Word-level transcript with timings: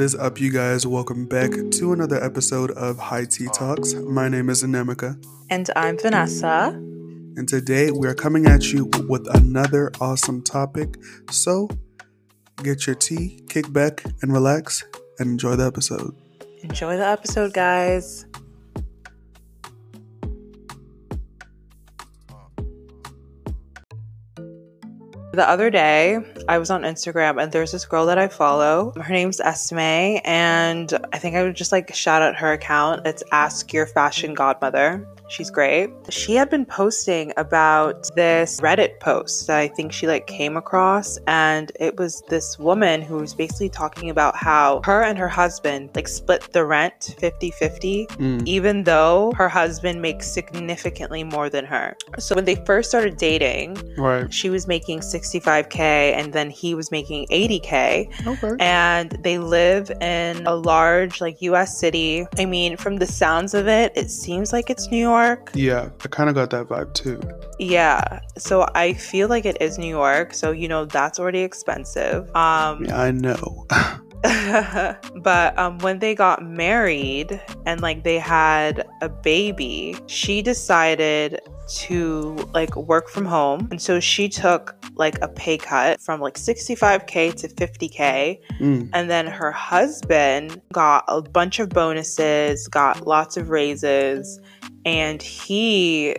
What 0.00 0.04
is 0.06 0.14
up, 0.14 0.40
you 0.40 0.50
guys? 0.50 0.86
Welcome 0.86 1.26
back 1.26 1.50
to 1.72 1.92
another 1.92 2.24
episode 2.24 2.70
of 2.70 2.98
High 2.98 3.26
Tea 3.26 3.48
Talks. 3.52 3.92
My 3.92 4.30
name 4.30 4.48
is 4.48 4.62
Nnaemeka. 4.62 5.22
And 5.50 5.68
I'm 5.76 5.98
Vanessa. 5.98 6.70
And 7.36 7.46
today 7.46 7.90
we 7.90 8.08
are 8.08 8.14
coming 8.14 8.46
at 8.46 8.72
you 8.72 8.88
with 9.10 9.28
another 9.36 9.92
awesome 10.00 10.40
topic. 10.40 10.96
So 11.30 11.68
get 12.62 12.86
your 12.86 12.96
tea, 12.96 13.44
kick 13.50 13.70
back, 13.74 14.02
and 14.22 14.32
relax, 14.32 14.82
and 15.18 15.32
enjoy 15.32 15.56
the 15.56 15.66
episode. 15.66 16.16
Enjoy 16.62 16.96
the 16.96 17.06
episode, 17.06 17.52
guys. 17.52 18.24
The 25.32 25.48
other 25.48 25.70
day, 25.70 26.18
I 26.48 26.58
was 26.58 26.70
on 26.70 26.82
Instagram 26.82 27.40
and 27.40 27.52
there's 27.52 27.70
this 27.70 27.84
girl 27.84 28.04
that 28.06 28.18
I 28.18 28.26
follow. 28.26 28.92
Her 29.00 29.12
name's 29.12 29.38
Esme, 29.38 29.78
and 30.24 30.92
I 31.12 31.18
think 31.18 31.36
I 31.36 31.44
would 31.44 31.54
just 31.54 31.70
like 31.70 31.94
shout 31.94 32.20
out 32.20 32.34
her 32.34 32.52
account. 32.52 33.06
It's 33.06 33.22
Ask 33.30 33.72
Your 33.72 33.86
Fashion 33.86 34.34
Godmother. 34.34 35.06
She's 35.30 35.48
great. 35.48 35.90
She 36.10 36.34
had 36.34 36.50
been 36.50 36.66
posting 36.66 37.32
about 37.36 38.10
this 38.16 38.60
Reddit 38.60 38.98
post 38.98 39.46
that 39.46 39.58
I 39.58 39.68
think 39.68 39.92
she 39.92 40.08
like 40.08 40.26
came 40.26 40.56
across 40.56 41.18
and 41.28 41.70
it 41.78 41.96
was 41.98 42.22
this 42.28 42.58
woman 42.58 43.00
who 43.00 43.14
was 43.18 43.32
basically 43.32 43.68
talking 43.68 44.10
about 44.10 44.34
how 44.34 44.80
her 44.84 45.02
and 45.04 45.16
her 45.16 45.28
husband 45.28 45.90
like 45.94 46.08
split 46.08 46.52
the 46.52 46.64
rent 46.64 47.14
50-50 47.20 48.08
Mm. 48.10 48.42
even 48.46 48.82
though 48.84 49.32
her 49.36 49.48
husband 49.48 50.02
makes 50.02 50.26
significantly 50.26 51.22
more 51.22 51.48
than 51.48 51.64
her. 51.64 51.96
So 52.18 52.34
when 52.34 52.44
they 52.44 52.56
first 52.66 52.88
started 52.88 53.16
dating, 53.16 53.78
Right. 53.96 54.32
she 54.34 54.50
was 54.50 54.66
making 54.66 54.98
65k 55.00 55.78
and 55.78 56.32
then 56.32 56.50
he 56.50 56.74
was 56.74 56.90
making 56.90 57.26
80k 57.30 58.08
Okay. 58.26 58.56
and 58.58 59.10
they 59.22 59.38
live 59.38 59.90
in 60.00 60.44
a 60.46 60.56
large 60.56 61.20
like 61.20 61.40
US 61.42 61.78
city. 61.78 62.26
I 62.36 62.46
mean, 62.46 62.76
from 62.76 62.96
the 62.96 63.06
sounds 63.06 63.54
of 63.54 63.68
it, 63.68 63.92
it 63.94 64.10
seems 64.10 64.52
like 64.52 64.70
it's 64.70 64.90
New 64.90 64.98
York. 64.98 65.19
Yeah, 65.54 65.90
I 66.04 66.08
kind 66.08 66.28
of 66.28 66.34
got 66.34 66.50
that 66.50 66.68
vibe 66.68 66.94
too. 66.94 67.20
Yeah. 67.58 68.20
So 68.38 68.66
I 68.74 68.94
feel 68.94 69.28
like 69.28 69.44
it 69.44 69.60
is 69.60 69.78
New 69.78 69.88
York, 69.88 70.34
so 70.34 70.50
you 70.50 70.68
know 70.68 70.84
that's 70.84 71.18
already 71.18 71.40
expensive. 71.40 72.34
Um 72.34 72.84
Yeah, 72.84 73.00
I 73.00 73.10
know. 73.10 73.66
but 75.22 75.58
um 75.58 75.78
when 75.78 75.98
they 75.98 76.14
got 76.14 76.44
married 76.44 77.40
and 77.64 77.80
like 77.80 78.04
they 78.04 78.18
had 78.18 78.86
a 79.00 79.08
baby, 79.08 79.96
she 80.06 80.42
decided 80.42 81.40
to 81.68 82.36
like 82.52 82.74
work 82.76 83.08
from 83.08 83.24
home. 83.24 83.68
And 83.70 83.80
so 83.80 84.00
she 84.00 84.28
took 84.28 84.76
like 84.96 85.18
a 85.22 85.28
pay 85.28 85.56
cut 85.56 86.00
from 86.00 86.20
like 86.20 86.34
65k 86.34 87.34
to 87.36 87.48
50k 87.48 88.40
Mm. 88.60 88.90
And 88.92 89.10
then 89.10 89.26
her 89.26 89.52
husband 89.52 90.60
got 90.72 91.04
a 91.08 91.22
bunch 91.22 91.58
of 91.58 91.70
bonuses, 91.70 92.68
got 92.68 93.06
lots 93.06 93.36
of 93.36 93.48
raises, 93.48 94.38
and 94.84 95.20
he, 95.22 96.16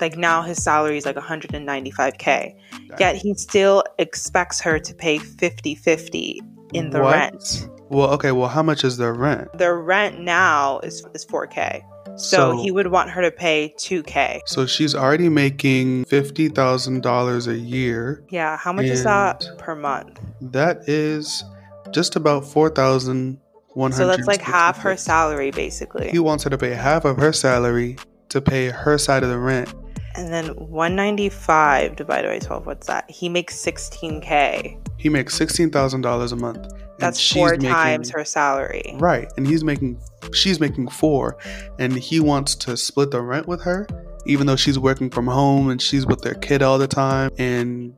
like, 0.00 0.16
now 0.16 0.42
his 0.42 0.62
salary 0.62 0.96
is 0.98 1.06
like 1.06 1.16
195K. 1.16 2.54
Yet 2.98 3.16
he 3.16 3.34
still 3.34 3.84
expects 3.98 4.60
her 4.60 4.78
to 4.78 4.94
pay 4.94 5.18
50 5.18 5.74
50 5.74 6.40
in 6.74 6.90
the 6.90 7.00
What? 7.00 7.14
rent. 7.16 7.68
Well, 7.88 8.10
okay. 8.14 8.30
Well, 8.32 8.48
how 8.48 8.62
much 8.62 8.84
is 8.84 8.96
their 8.96 9.12
rent? 9.14 9.48
their 9.58 9.76
rent 9.78 10.20
now 10.20 10.78
is, 10.80 11.04
is 11.14 11.24
4K. 11.26 11.82
So, 12.16 12.60
he 12.60 12.70
would 12.70 12.88
want 12.88 13.10
her 13.10 13.22
to 13.22 13.30
pay 13.30 13.72
2K. 13.78 14.40
So 14.46 14.66
she's 14.66 14.94
already 14.94 15.28
making 15.28 16.04
fifty 16.06 16.48
thousand 16.48 17.02
dollars 17.02 17.46
a 17.46 17.56
year. 17.56 18.22
Yeah, 18.30 18.56
how 18.56 18.72
much 18.72 18.86
is 18.86 19.04
that 19.04 19.46
per 19.58 19.74
month? 19.76 20.20
That 20.40 20.88
is 20.88 21.44
just 21.92 22.16
about 22.16 22.44
four 22.44 22.68
thousand 22.68 23.38
one 23.74 23.92
hundred. 23.92 24.02
So 24.04 24.06
that's 24.08 24.26
like 24.26 24.40
half 24.40 24.78
her 24.78 24.96
salary, 24.96 25.50
basically. 25.50 26.10
He 26.10 26.18
wants 26.18 26.44
her 26.44 26.50
to 26.50 26.58
pay 26.58 26.70
half 26.70 27.04
of 27.04 27.16
her 27.18 27.32
salary 27.32 27.96
to 28.30 28.40
pay 28.40 28.68
her 28.68 28.98
side 28.98 29.22
of 29.22 29.28
the 29.28 29.38
rent. 29.38 29.72
And 30.16 30.32
then 30.32 30.48
195 30.56 31.94
divided 31.96 32.28
by 32.28 32.38
12, 32.44 32.66
what's 32.66 32.86
that? 32.88 33.08
He 33.08 33.28
makes 33.28 33.56
16K. 33.64 34.76
He 34.98 35.08
makes 35.08 35.34
sixteen 35.34 35.70
thousand 35.70 36.02
dollars 36.02 36.32
a 36.32 36.36
month. 36.36 36.66
That's 36.98 37.32
four 37.32 37.52
making- 37.52 37.70
times 37.70 38.10
her 38.10 38.24
salary. 38.24 38.96
Right, 38.98 39.28
and 39.38 39.46
he's 39.46 39.64
making, 39.64 39.98
she's 40.34 40.60
making 40.60 40.88
four, 40.88 41.38
and 41.78 41.94
he 41.94 42.20
wants 42.20 42.54
to 42.56 42.76
split 42.76 43.10
the 43.10 43.22
rent 43.22 43.48
with 43.48 43.62
her, 43.62 43.86
even 44.26 44.46
though 44.46 44.56
she's 44.56 44.78
working 44.78 45.08
from 45.08 45.26
home 45.26 45.70
and 45.70 45.80
she's 45.80 46.04
with 46.04 46.20
their 46.20 46.34
kid 46.34 46.60
all 46.62 46.76
the 46.76 46.86
time. 46.88 47.30
And 47.38 47.94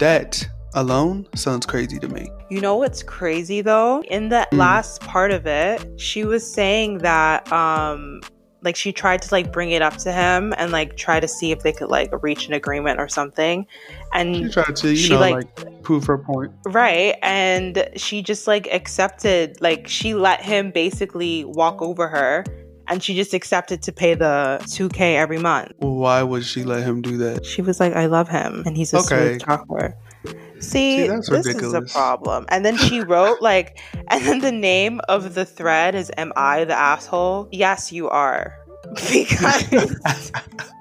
that 0.00 0.44
alone 0.74 1.28
sounds 1.36 1.66
crazy 1.66 1.98
to 2.00 2.08
me. 2.08 2.28
You 2.48 2.60
know 2.60 2.76
what's 2.76 3.02
crazy 3.02 3.60
though? 3.60 4.02
In 4.02 4.28
the 4.28 4.46
Mm. 4.52 4.58
last 4.58 5.00
part 5.02 5.32
of 5.32 5.46
it, 5.46 5.84
she 6.00 6.24
was 6.24 6.48
saying 6.50 6.98
that 6.98 7.50
um 7.52 8.20
like 8.62 8.74
she 8.76 8.92
tried 8.92 9.22
to 9.22 9.28
like 9.32 9.52
bring 9.52 9.70
it 9.70 9.82
up 9.82 9.96
to 9.98 10.12
him 10.12 10.52
and 10.56 10.72
like 10.72 10.96
try 10.96 11.20
to 11.20 11.28
see 11.28 11.52
if 11.52 11.60
they 11.60 11.72
could 11.72 11.88
like 11.88 12.10
reach 12.22 12.48
an 12.48 12.54
agreement 12.54 12.98
or 13.00 13.08
something. 13.08 13.66
And 14.14 14.34
she 14.36 14.48
tried 14.48 14.76
to, 14.76 14.88
you 14.88 14.96
she, 14.96 15.12
know, 15.14 15.20
like- 15.20 15.34
like, 15.58 15.82
prove 15.82 16.04
her 16.06 16.18
point. 16.18 16.50
right, 16.66 17.14
and 17.22 17.88
she 17.96 18.22
just 18.22 18.46
like 18.48 18.66
accepted 18.72 19.60
like 19.60 19.86
she 19.86 20.14
let 20.14 20.40
him 20.42 20.70
basically 20.72 21.44
walk 21.44 21.80
over 21.80 22.08
her 22.08 22.44
and 22.88 23.02
she 23.02 23.14
just 23.14 23.34
accepted 23.34 23.82
to 23.82 23.92
pay 23.92 24.14
the 24.14 24.58
2k 24.66 25.16
every 25.16 25.38
month. 25.38 25.72
Why 25.78 26.22
would 26.22 26.44
she 26.44 26.62
let 26.64 26.82
him 26.84 27.02
do 27.02 27.16
that? 27.18 27.44
She 27.44 27.60
was 27.62 27.78
like, 27.80 27.92
I 27.94 28.06
love 28.06 28.28
him. 28.28 28.62
And 28.66 28.76
he's 28.76 28.92
a 28.94 28.98
Okay. 28.98 29.06
smooth 29.38 29.40
talker. 29.42 29.94
See, 30.60 31.06
See, 31.06 31.08
that's 31.08 31.28
this 31.28 31.46
is 31.46 31.54
ridiculous. 31.54 31.90
a 31.90 31.94
problem. 31.94 32.46
And 32.48 32.64
then 32.64 32.76
she 32.76 33.00
wrote, 33.00 33.40
like, 33.42 33.78
and 34.08 34.24
then 34.24 34.40
the 34.40 34.52
name 34.52 35.00
of 35.08 35.34
the 35.34 35.44
thread 35.44 35.94
is 35.94 36.10
Am 36.16 36.32
I 36.36 36.64
the 36.64 36.74
asshole? 36.74 37.48
Yes, 37.52 37.92
you 37.92 38.08
are. 38.08 38.54
Because 39.12 40.32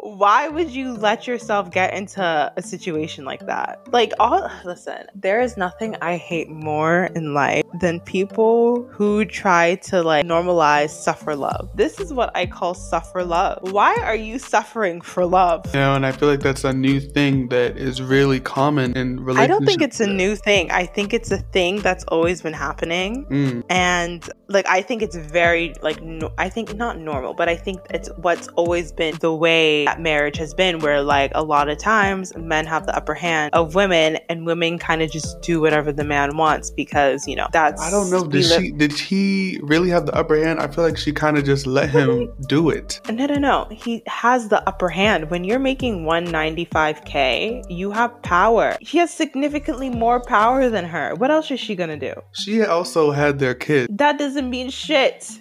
why 0.00 0.48
would 0.48 0.70
you 0.70 0.92
let 0.94 1.26
yourself 1.26 1.70
get 1.70 1.92
into 1.92 2.52
a 2.56 2.62
situation 2.62 3.24
like 3.24 3.44
that? 3.46 3.80
Like, 3.90 4.12
all, 4.20 4.48
listen, 4.64 5.06
there 5.14 5.40
is 5.40 5.56
nothing 5.56 5.96
I 6.00 6.16
hate 6.16 6.48
more 6.48 7.06
in 7.16 7.34
life 7.34 7.64
than 7.80 8.00
people 8.00 8.84
who 8.92 9.24
try 9.24 9.74
to 9.76 10.02
like 10.02 10.24
normalize 10.24 10.90
suffer 10.90 11.34
love. 11.34 11.70
This 11.74 11.98
is 11.98 12.12
what 12.12 12.30
I 12.36 12.46
call 12.46 12.74
suffer 12.74 13.24
love. 13.24 13.72
Why 13.72 13.96
are 13.96 14.14
you 14.14 14.38
suffering 14.38 15.00
for 15.00 15.26
love? 15.26 15.66
You 15.74 15.80
know, 15.80 15.94
and 15.94 16.06
I 16.06 16.12
feel 16.12 16.28
like 16.28 16.40
that's 16.40 16.64
a 16.64 16.72
new 16.72 17.00
thing 17.00 17.48
that 17.48 17.76
is 17.76 18.00
really 18.00 18.40
common 18.40 18.96
in 18.96 19.20
relationships. 19.20 19.44
I 19.44 19.46
don't 19.48 19.66
think 19.66 19.82
it's 19.82 20.00
a 20.00 20.06
new 20.06 20.36
thing. 20.36 20.70
I 20.70 20.86
think 20.86 21.12
it's 21.12 21.30
a 21.32 21.38
thing 21.38 21.80
that's 21.80 22.04
always 22.04 22.40
been 22.42 22.52
happening. 22.52 23.26
Mm, 23.26 23.64
And 23.68 24.30
like, 24.48 24.66
I 24.66 24.80
think 24.82 25.02
it's 25.02 25.16
very, 25.16 25.74
like, 25.82 26.02
no, 26.02 26.32
I 26.38 26.48
think 26.48 26.74
not 26.74 26.98
normal, 26.98 27.34
but 27.34 27.48
I 27.48 27.56
think 27.56 27.80
it's 27.90 28.08
what's 28.16 28.48
always 28.48 28.92
been 28.92 29.16
the 29.20 29.34
way 29.34 29.84
that 29.84 30.00
marriage 30.00 30.38
has 30.38 30.54
been, 30.54 30.78
where 30.78 31.02
like 31.02 31.30
a 31.34 31.44
lot 31.44 31.68
of 31.68 31.78
times 31.78 32.34
men 32.36 32.66
have 32.66 32.86
the 32.86 32.96
upper 32.96 33.14
hand 33.14 33.52
of 33.54 33.74
women 33.74 34.18
and 34.28 34.46
women 34.46 34.78
kind 34.78 35.02
of 35.02 35.10
just 35.10 35.40
do 35.42 35.60
whatever 35.60 35.92
the 35.92 36.04
man 36.04 36.36
wants 36.36 36.70
because, 36.70 37.28
you 37.28 37.36
know, 37.36 37.46
that's. 37.52 37.80
I 37.80 37.90
don't 37.90 38.10
know. 38.10 38.24
Did 38.24 38.44
she? 38.44 38.70
Did 38.70 38.92
he 38.92 39.60
really 39.62 39.90
have 39.90 40.06
the 40.06 40.14
upper 40.14 40.42
hand? 40.42 40.60
I 40.60 40.68
feel 40.68 40.84
like 40.84 40.96
she 40.96 41.12
kind 41.12 41.36
of 41.36 41.44
just 41.44 41.66
let 41.66 41.90
him 41.90 42.32
do 42.48 42.70
it. 42.70 43.00
No, 43.10 43.26
no, 43.26 43.34
no. 43.34 43.68
He 43.70 44.02
has 44.06 44.48
the 44.48 44.66
upper 44.68 44.88
hand. 44.88 45.30
When 45.30 45.44
you're 45.44 45.58
making 45.58 46.04
195k, 46.04 47.64
you 47.68 47.90
have 47.90 48.20
power. 48.22 48.76
He 48.80 48.98
has 48.98 49.12
significantly 49.12 49.90
more 49.90 50.20
power 50.20 50.70
than 50.70 50.86
her. 50.86 51.14
What 51.16 51.30
else 51.30 51.50
is 51.50 51.60
she 51.60 51.74
gonna 51.74 51.98
do? 51.98 52.14
She 52.32 52.62
also 52.62 53.10
had 53.10 53.38
their 53.38 53.54
kid. 53.54 53.88
That 53.98 54.18
doesn't 54.18 54.37
mean 54.42 54.70
shit. 54.70 55.40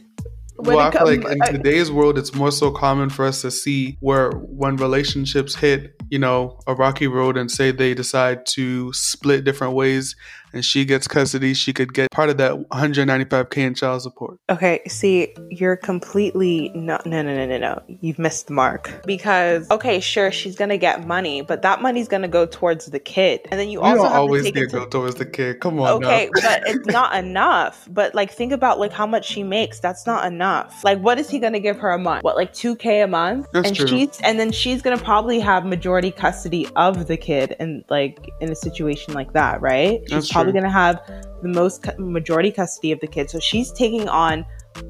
When 0.57 0.75
well, 0.75 0.87
I 0.87 0.91
feel 0.91 1.05
like 1.05 1.23
in 1.23 1.39
today's 1.53 1.91
world, 1.91 2.17
it's 2.17 2.33
more 2.33 2.51
so 2.51 2.71
common 2.71 3.11
for 3.11 3.25
us 3.25 3.41
to 3.43 3.51
see 3.51 3.95
where 3.99 4.31
when 4.31 4.75
relationships 4.77 5.55
hit, 5.55 6.01
you 6.09 6.17
know, 6.17 6.59
a 6.65 6.73
rocky 6.73 7.05
road 7.05 7.37
and 7.37 7.51
say 7.51 7.69
they 7.69 7.93
decide 7.93 8.45
to 8.47 8.91
split 8.91 9.43
different 9.43 9.73
ways 9.73 10.15
and 10.53 10.63
she 10.63 10.85
gets 10.85 11.07
custody, 11.07 11.53
she 11.53 11.73
could 11.73 11.93
get 11.93 12.11
part 12.11 12.29
of 12.29 12.37
that 12.37 12.53
195k 12.69 13.57
in 13.57 13.75
child 13.75 14.01
support. 14.01 14.39
Okay, 14.49 14.81
see, 14.87 15.33
you're 15.49 15.75
completely 15.75 16.71
no, 16.75 16.99
no, 17.05 17.21
no, 17.21 17.35
no, 17.35 17.45
no, 17.45 17.57
no. 17.57 17.83
You've 18.01 18.19
missed 18.19 18.47
the 18.47 18.53
mark. 18.53 19.03
Because 19.05 19.69
okay, 19.71 19.99
sure, 19.99 20.31
she's 20.31 20.55
gonna 20.55 20.77
get 20.77 21.05
money, 21.07 21.41
but 21.41 21.61
that 21.61 21.81
money's 21.81 22.07
gonna 22.07 22.27
go 22.27 22.45
towards 22.45 22.85
the 22.87 22.99
kid, 22.99 23.41
and 23.51 23.59
then 23.59 23.69
you 23.69 23.79
We 23.79 23.87
also 23.87 24.03
don't 24.03 24.11
have 24.11 24.21
always 24.21 24.43
to 24.43 24.47
into 24.49 24.67
to 24.67 24.67
go 24.67 24.85
towards 24.87 25.15
the 25.15 25.25
kid. 25.25 25.59
Come 25.59 25.79
on 25.79 26.03
okay 26.03 26.29
but 26.33 26.63
it's 26.67 26.87
not 26.87 27.15
enough. 27.15 27.87
But 27.91 28.15
like 28.15 28.31
think 28.31 28.51
about 28.51 28.79
like 28.79 28.91
how 28.91 29.07
much 29.07 29.25
she 29.25 29.43
makes. 29.43 29.79
That's 29.79 30.05
not 30.05 30.25
enough. 30.25 30.83
Like 30.83 30.99
what 30.99 31.19
is 31.19 31.29
he 31.29 31.39
gonna 31.39 31.59
give 31.59 31.77
her 31.79 31.91
a 31.91 31.99
month? 31.99 32.23
What 32.23 32.35
like 32.35 32.53
2k 32.53 33.03
a 33.03 33.07
month? 33.07 33.47
That's 33.51 33.67
and 33.67 33.75
true. 33.75 33.87
she's 33.87 34.19
and 34.21 34.39
then 34.39 34.51
she's 34.51 34.81
gonna 34.81 34.97
probably 34.97 35.39
have 35.39 35.65
majority 35.65 36.11
custody 36.11 36.67
of 36.75 37.07
the 37.07 37.17
kid 37.17 37.55
and 37.59 37.83
like 37.89 38.29
in 38.41 38.51
a 38.51 38.55
situation 38.55 39.13
like 39.13 39.33
that 39.33 39.61
right? 39.61 40.01
She's 40.01 40.09
That's 40.09 40.29
probably 40.37 40.53
gonna 40.53 40.71
have 40.71 41.01
the 41.41 41.49
most 41.49 41.83
cu- 41.83 41.97
majority 41.97 42.51
custody 42.51 42.91
of 42.91 42.99
the 42.99 43.07
kid 43.07 43.29
so 43.29 43.39
she's 43.39 43.71
taking 43.71 44.07
on 44.09 44.45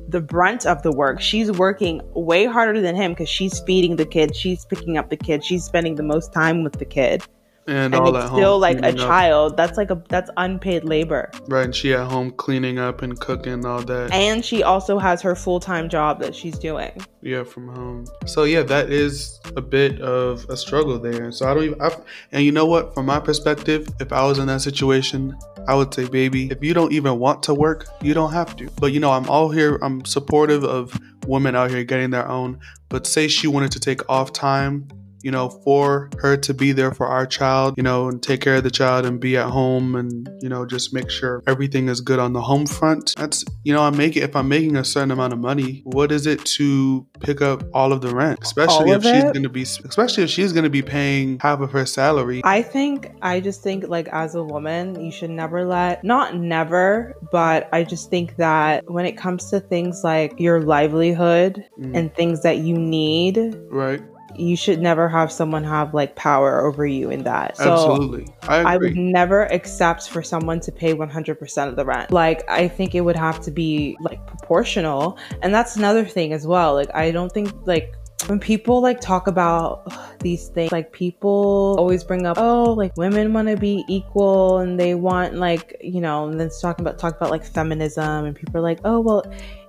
the 0.10 0.20
brunt 0.20 0.66
of 0.66 0.82
the 0.84 0.92
work. 0.92 1.22
She's 1.22 1.52
working 1.52 2.02
way 2.14 2.46
harder 2.46 2.82
than 2.82 2.96
him 2.96 3.12
because 3.12 3.30
she's 3.30 3.60
feeding 3.62 3.96
the 3.96 4.06
kid. 4.06 4.36
She's 4.36 4.66
picking 4.66 4.98
up 4.98 5.10
the 5.10 5.16
kid. 5.16 5.46
She's 5.46 5.64
spending 5.64 5.96
the 5.96 6.04
most 6.04 6.34
time 6.34 6.64
with 6.64 6.74
the 6.74 6.86
kid 6.86 7.24
and, 7.68 7.94
and 7.94 7.96
all 7.96 8.16
it's 8.16 8.26
at 8.26 8.30
home. 8.30 8.40
still 8.40 8.60
like 8.60 8.80
a 8.80 8.90
up. 8.90 8.96
child. 8.96 9.58
That's 9.58 9.78
like 9.78 9.92
a 9.92 10.02
that's 10.10 10.30
unpaid 10.38 10.86
labor. 10.86 11.30
Right, 11.48 11.66
and 11.66 11.76
she 11.76 11.94
at 11.94 12.10
home 12.10 12.32
cleaning 12.32 12.80
up 12.80 13.02
and 13.02 13.20
cooking 13.20 13.66
all 13.66 13.82
that. 13.82 14.12
And 14.12 14.44
she 14.44 14.64
also 14.64 14.98
has 14.98 15.22
her 15.22 15.36
full 15.36 15.60
time 15.60 15.90
job 15.90 16.20
that 16.22 16.36
she's 16.36 16.58
doing. 16.58 16.92
Yeah, 17.22 17.44
from 17.44 17.68
home. 17.68 18.06
So 18.26 18.44
yeah, 18.44 18.64
that 18.64 18.90
is 18.90 19.40
a 19.56 19.62
bit 19.62 20.00
of 20.02 20.46
a 20.50 20.56
struggle 20.56 20.98
there. 20.98 21.32
So 21.32 21.50
I 21.50 21.54
don't 21.54 21.64
even. 21.64 21.82
I, 21.82 21.96
and 22.32 22.44
you 22.44 22.52
know 22.52 22.66
what? 22.66 22.94
From 22.94 23.06
my 23.06 23.20
perspective, 23.20 23.88
if 24.00 24.14
I 24.14 24.26
was 24.26 24.40
in 24.40 24.48
that 24.48 24.62
situation, 24.62 25.38
I 25.68 25.76
would 25.76 25.94
say, 25.94 26.08
baby, 26.08 26.50
if 26.50 26.64
you 26.64 26.74
don't 26.74 26.94
even 26.94 27.20
want 27.20 27.44
to 27.44 27.54
work, 27.54 27.88
you 28.02 28.14
don't 28.14 28.32
have 28.32 28.56
to. 28.58 28.70
But 28.80 28.94
you 28.94 29.00
know, 29.00 29.12
I'm 29.12 29.30
all 29.30 29.50
here. 29.50 29.78
I'm 29.82 30.06
supportive 30.06 30.64
of 30.64 30.98
women 31.28 31.56
out 31.56 31.70
here 31.70 31.84
getting 31.84 32.12
their 32.12 32.28
own. 32.28 32.60
But 32.90 33.06
say 33.06 33.28
she 33.28 33.48
wanted 33.48 33.72
to 33.74 33.80
take 33.82 34.08
off 34.10 34.32
time 34.32 34.88
you 35.24 35.32
know, 35.32 35.50
for 35.50 36.10
her 36.20 36.38
to 36.38 36.54
be 36.54 36.72
there 36.72 36.94
for 36.94 37.08
our 37.08 37.26
child, 37.26 37.76
you 37.78 37.84
know, 37.84 38.08
and 38.08 38.22
take 38.22 38.42
care 38.42 38.56
of 38.56 38.64
the 38.64 38.72
child 38.72 39.06
and 39.06 39.20
be 39.20 39.38
at 39.38 39.50
home 39.50 39.96
and, 39.96 40.30
you 40.42 40.50
know, 40.50 40.66
just 40.66 40.94
make 40.94 41.10
sure 41.10 41.42
everything 41.48 41.90
is 41.90 42.02
good 42.02 42.20
on 42.20 42.34
the 42.34 42.42
home 42.42 42.66
front. 42.66 43.14
That's, 43.18 43.44
you 43.64 43.74
know, 43.74 43.82
I'm 43.82 43.98
making, 43.98 44.24
if 44.24 44.36
I'm 44.36 44.48
making 44.48 44.76
a 44.76 44.84
certain 44.84 45.12
amount 45.12 45.34
of 45.34 45.40
money, 45.40 45.82
what 45.86 46.12
is 46.12 46.28
it 46.28 46.44
to 46.46 47.06
pick 47.20 47.42
up 47.42 47.64
all 47.74 47.92
of 47.94 48.02
the 48.02 48.14
rent? 48.14 48.40
Especially 48.42 48.92
if 48.92 48.98
of 48.98 49.04
she's 49.04 49.24
going 49.24 49.44
to 49.44 49.50
be, 49.50 49.64
especially 49.64 50.24
if 50.24 50.30
she's 50.30 50.54
going 50.54 50.64
to 50.64 50.70
be 50.70 50.82
paying 50.82 51.40
half 51.40 51.60
of 51.62 51.72
her 51.72 51.86
salary. 51.86 52.42
I 52.44 52.62
think, 52.62 53.12
I 53.22 53.40
just 53.40 53.64
think, 53.64 53.88
like, 53.88 54.08
as 54.10 54.36
a 54.36 54.44
woman, 54.44 55.00
you 55.04 55.12
should 55.12 55.32
never 55.32 55.66
let, 55.66 56.04
not 56.04 56.36
never, 56.36 57.16
but 57.32 57.70
I 57.74 57.84
just 57.84 58.10
think 58.10 58.36
that 58.38 58.90
when 58.90 59.06
it 59.06 59.18
comes 59.18 59.50
to 59.50 59.60
things 59.60 60.04
like 60.04 60.40
your 60.40 60.62
livelihood 60.62 61.66
Mm, 61.78 61.96
and 61.96 62.16
things 62.16 62.42
that 62.42 62.58
you 62.58 62.76
need, 62.78 63.56
right. 63.70 64.02
You 64.38 64.56
should 64.56 64.82
never 64.82 65.10
have 65.10 65.32
someone 65.32 65.64
have 65.64 65.94
like 65.94 66.16
power 66.16 66.66
over 66.66 66.86
you 66.86 67.10
in 67.10 67.24
that. 67.24 67.58
So 67.58 67.74
Absolutely. 67.74 68.28
I 68.44 68.74
I 68.74 68.78
would 68.78 68.96
never 68.96 69.46
accept 69.46 70.10
for 70.10 70.22
someone 70.22 70.60
to 70.62 70.72
pay 70.72 70.94
100% 70.94 71.68
of 71.68 71.76
the 71.76 71.86
rent. 71.86 72.12
Like, 72.12 72.50
I 72.50 72.68
think 72.68 72.96
it 72.96 73.02
would 73.02 73.16
have 73.16 73.40
to 73.42 73.52
be 73.52 73.98
like 74.02 74.26
proportional. 74.28 75.18
And 75.42 75.54
that's 75.54 75.76
another 75.76 76.06
thing 76.06 76.34
as 76.34 76.46
well. 76.46 76.74
Like, 76.74 76.94
I 76.94 77.12
don't 77.12 77.32
think 77.32 77.54
like 77.66 77.94
when 78.26 78.40
people 78.40 78.82
like 78.82 79.00
talk 79.00 79.28
about 79.28 79.84
ugh, 79.86 80.20
these 80.20 80.48
things, 80.50 80.72
like 80.72 80.92
people 80.92 81.76
always 81.78 82.04
bring 82.04 82.26
up, 82.26 82.38
oh, 82.40 82.74
like 82.74 82.92
women 82.98 83.32
want 83.32 83.48
to 83.48 83.56
be 83.56 83.86
equal 83.88 84.58
and 84.58 84.78
they 84.80 84.96
want 84.96 85.36
like, 85.36 85.78
you 85.80 86.02
know, 86.02 86.28
and 86.28 86.40
then 86.40 86.48
it's 86.48 86.60
talking 86.60 86.84
about 86.84 86.98
talk 86.98 87.16
about 87.16 87.30
like 87.30 87.46
feminism 87.46 88.26
and 88.26 88.36
people 88.36 88.58
are 88.58 88.62
like, 88.62 88.80
oh, 88.84 89.00
well, 89.00 89.24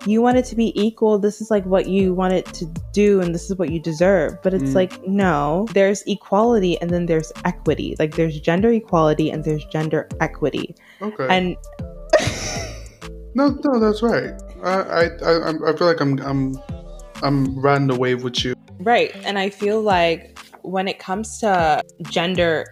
you 0.06 0.22
want 0.22 0.38
it 0.38 0.44
to 0.46 0.56
be 0.56 0.72
equal. 0.80 1.18
This 1.18 1.40
is 1.42 1.50
like 1.50 1.64
what 1.66 1.88
you 1.88 2.14
want 2.14 2.32
it 2.32 2.46
to 2.54 2.66
do 2.92 3.20
and 3.20 3.32
this 3.34 3.48
is 3.50 3.56
what 3.58 3.70
you 3.70 3.78
deserve. 3.78 4.42
But 4.42 4.54
it's 4.54 4.70
Mm. 4.70 4.74
like, 4.74 5.06
no, 5.06 5.68
there's 5.74 6.02
equality 6.06 6.80
and 6.80 6.90
then 6.90 7.06
there's 7.06 7.30
equity. 7.44 7.94
Like 7.98 8.16
there's 8.16 8.40
gender 8.40 8.70
equality 8.72 9.30
and 9.30 9.44
there's 9.44 9.64
gender 9.66 10.08
equity. 10.20 10.74
okay. 11.02 11.26
And 11.30 11.54
no, 13.34 13.50
no, 13.62 13.78
that's 13.78 14.02
right. 14.02 14.32
I, 14.64 14.72
I, 14.72 15.02
I, 15.04 15.70
I 15.70 15.76
feel 15.76 15.86
like 15.86 16.00
I'm, 16.00 16.18
I'm, 16.20 16.58
I'm 17.23 17.59
riding 17.59 17.87
the 17.88 17.97
wave 17.97 18.23
with 18.25 18.44
you. 18.44 18.55
right. 18.81 19.15
And 19.25 19.38
I 19.38 19.50
feel 19.50 19.81
like 19.82 20.38
when 20.62 20.88
it 20.88 20.99
comes 20.99 21.38
to 21.41 21.82
gender 22.11 22.65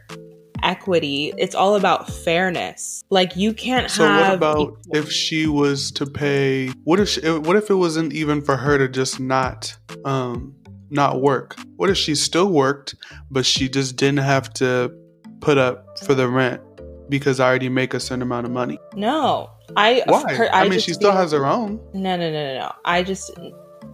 equity, 0.63 1.33
it's 1.39 1.55
all 1.55 1.77
about 1.77 2.11
fairness. 2.11 3.03
Like 3.11 3.37
you 3.37 3.53
can't 3.53 3.91
So 3.91 4.05
what 4.09 4.35
about 4.35 4.59
equal- 4.61 4.79
if 4.93 5.11
she 5.11 5.47
was 5.47 5.91
to 5.93 6.07
pay? 6.07 6.69
What 6.85 7.01
if 7.01 7.09
she, 7.09 7.21
what 7.29 7.57
if 7.57 7.71
it 7.71 7.75
wasn't 7.75 8.13
even 8.13 8.41
for 8.43 8.57
her 8.57 8.79
to 8.79 8.89
just 8.89 9.21
not 9.21 9.77
um 10.05 10.55
not 10.91 11.21
work? 11.21 11.57
What 11.77 11.91
if 11.91 11.97
she 11.97 12.15
still 12.15 12.49
worked, 12.51 12.95
but 13.31 13.45
she 13.45 13.69
just 13.69 13.97
didn't 13.97 14.21
have 14.21 14.53
to 14.55 14.93
put 15.41 15.59
up 15.59 15.99
for 16.01 16.15
the 16.15 16.29
rent 16.29 16.61
because 17.09 17.39
I 17.41 17.47
already 17.49 17.69
make 17.69 17.95
a 17.95 18.01
certain 18.01 18.23
amount 18.23 18.47
of 18.47 18.53
money? 18.53 18.79
No. 18.95 19.51
I 19.77 20.03
Why? 20.07 20.33
her- 20.35 20.49
I, 20.55 20.63
mean, 20.65 20.73
just 20.75 20.87
she 20.87 20.93
still 20.95 21.11
feel- 21.11 21.21
has 21.21 21.33
her 21.33 21.45
own. 21.47 21.81
No, 21.93 22.17
no, 22.17 22.31
no, 22.31 22.55
no, 22.55 22.61
no. 22.61 22.73
I 22.85 23.03
just 23.03 23.31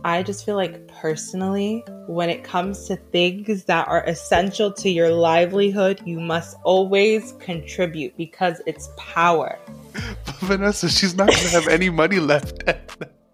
I 0.05 0.23
just 0.23 0.45
feel 0.45 0.57
like 0.57 0.89
personally, 0.89 1.85
when 2.07 2.29
it 2.29 2.43
comes 2.43 2.87
to 2.89 2.97
things 2.97 3.65
that 3.65 3.87
are 3.87 4.03
essential 4.05 4.73
to 4.73 4.91
your 4.91 5.11
livelihood, 5.11 6.01
you 6.05 6.19
must 6.19 6.57
always 6.65 7.33
contribute 7.39 8.17
because 8.17 8.61
it's 8.67 8.91
power. 8.97 9.59
But 10.25 10.37
Vanessa, 10.37 10.89
she's 10.89 11.15
not 11.15 11.29
gonna 11.29 11.49
have 11.51 11.69
any 11.69 11.91
money 11.91 12.19
left. 12.19 12.65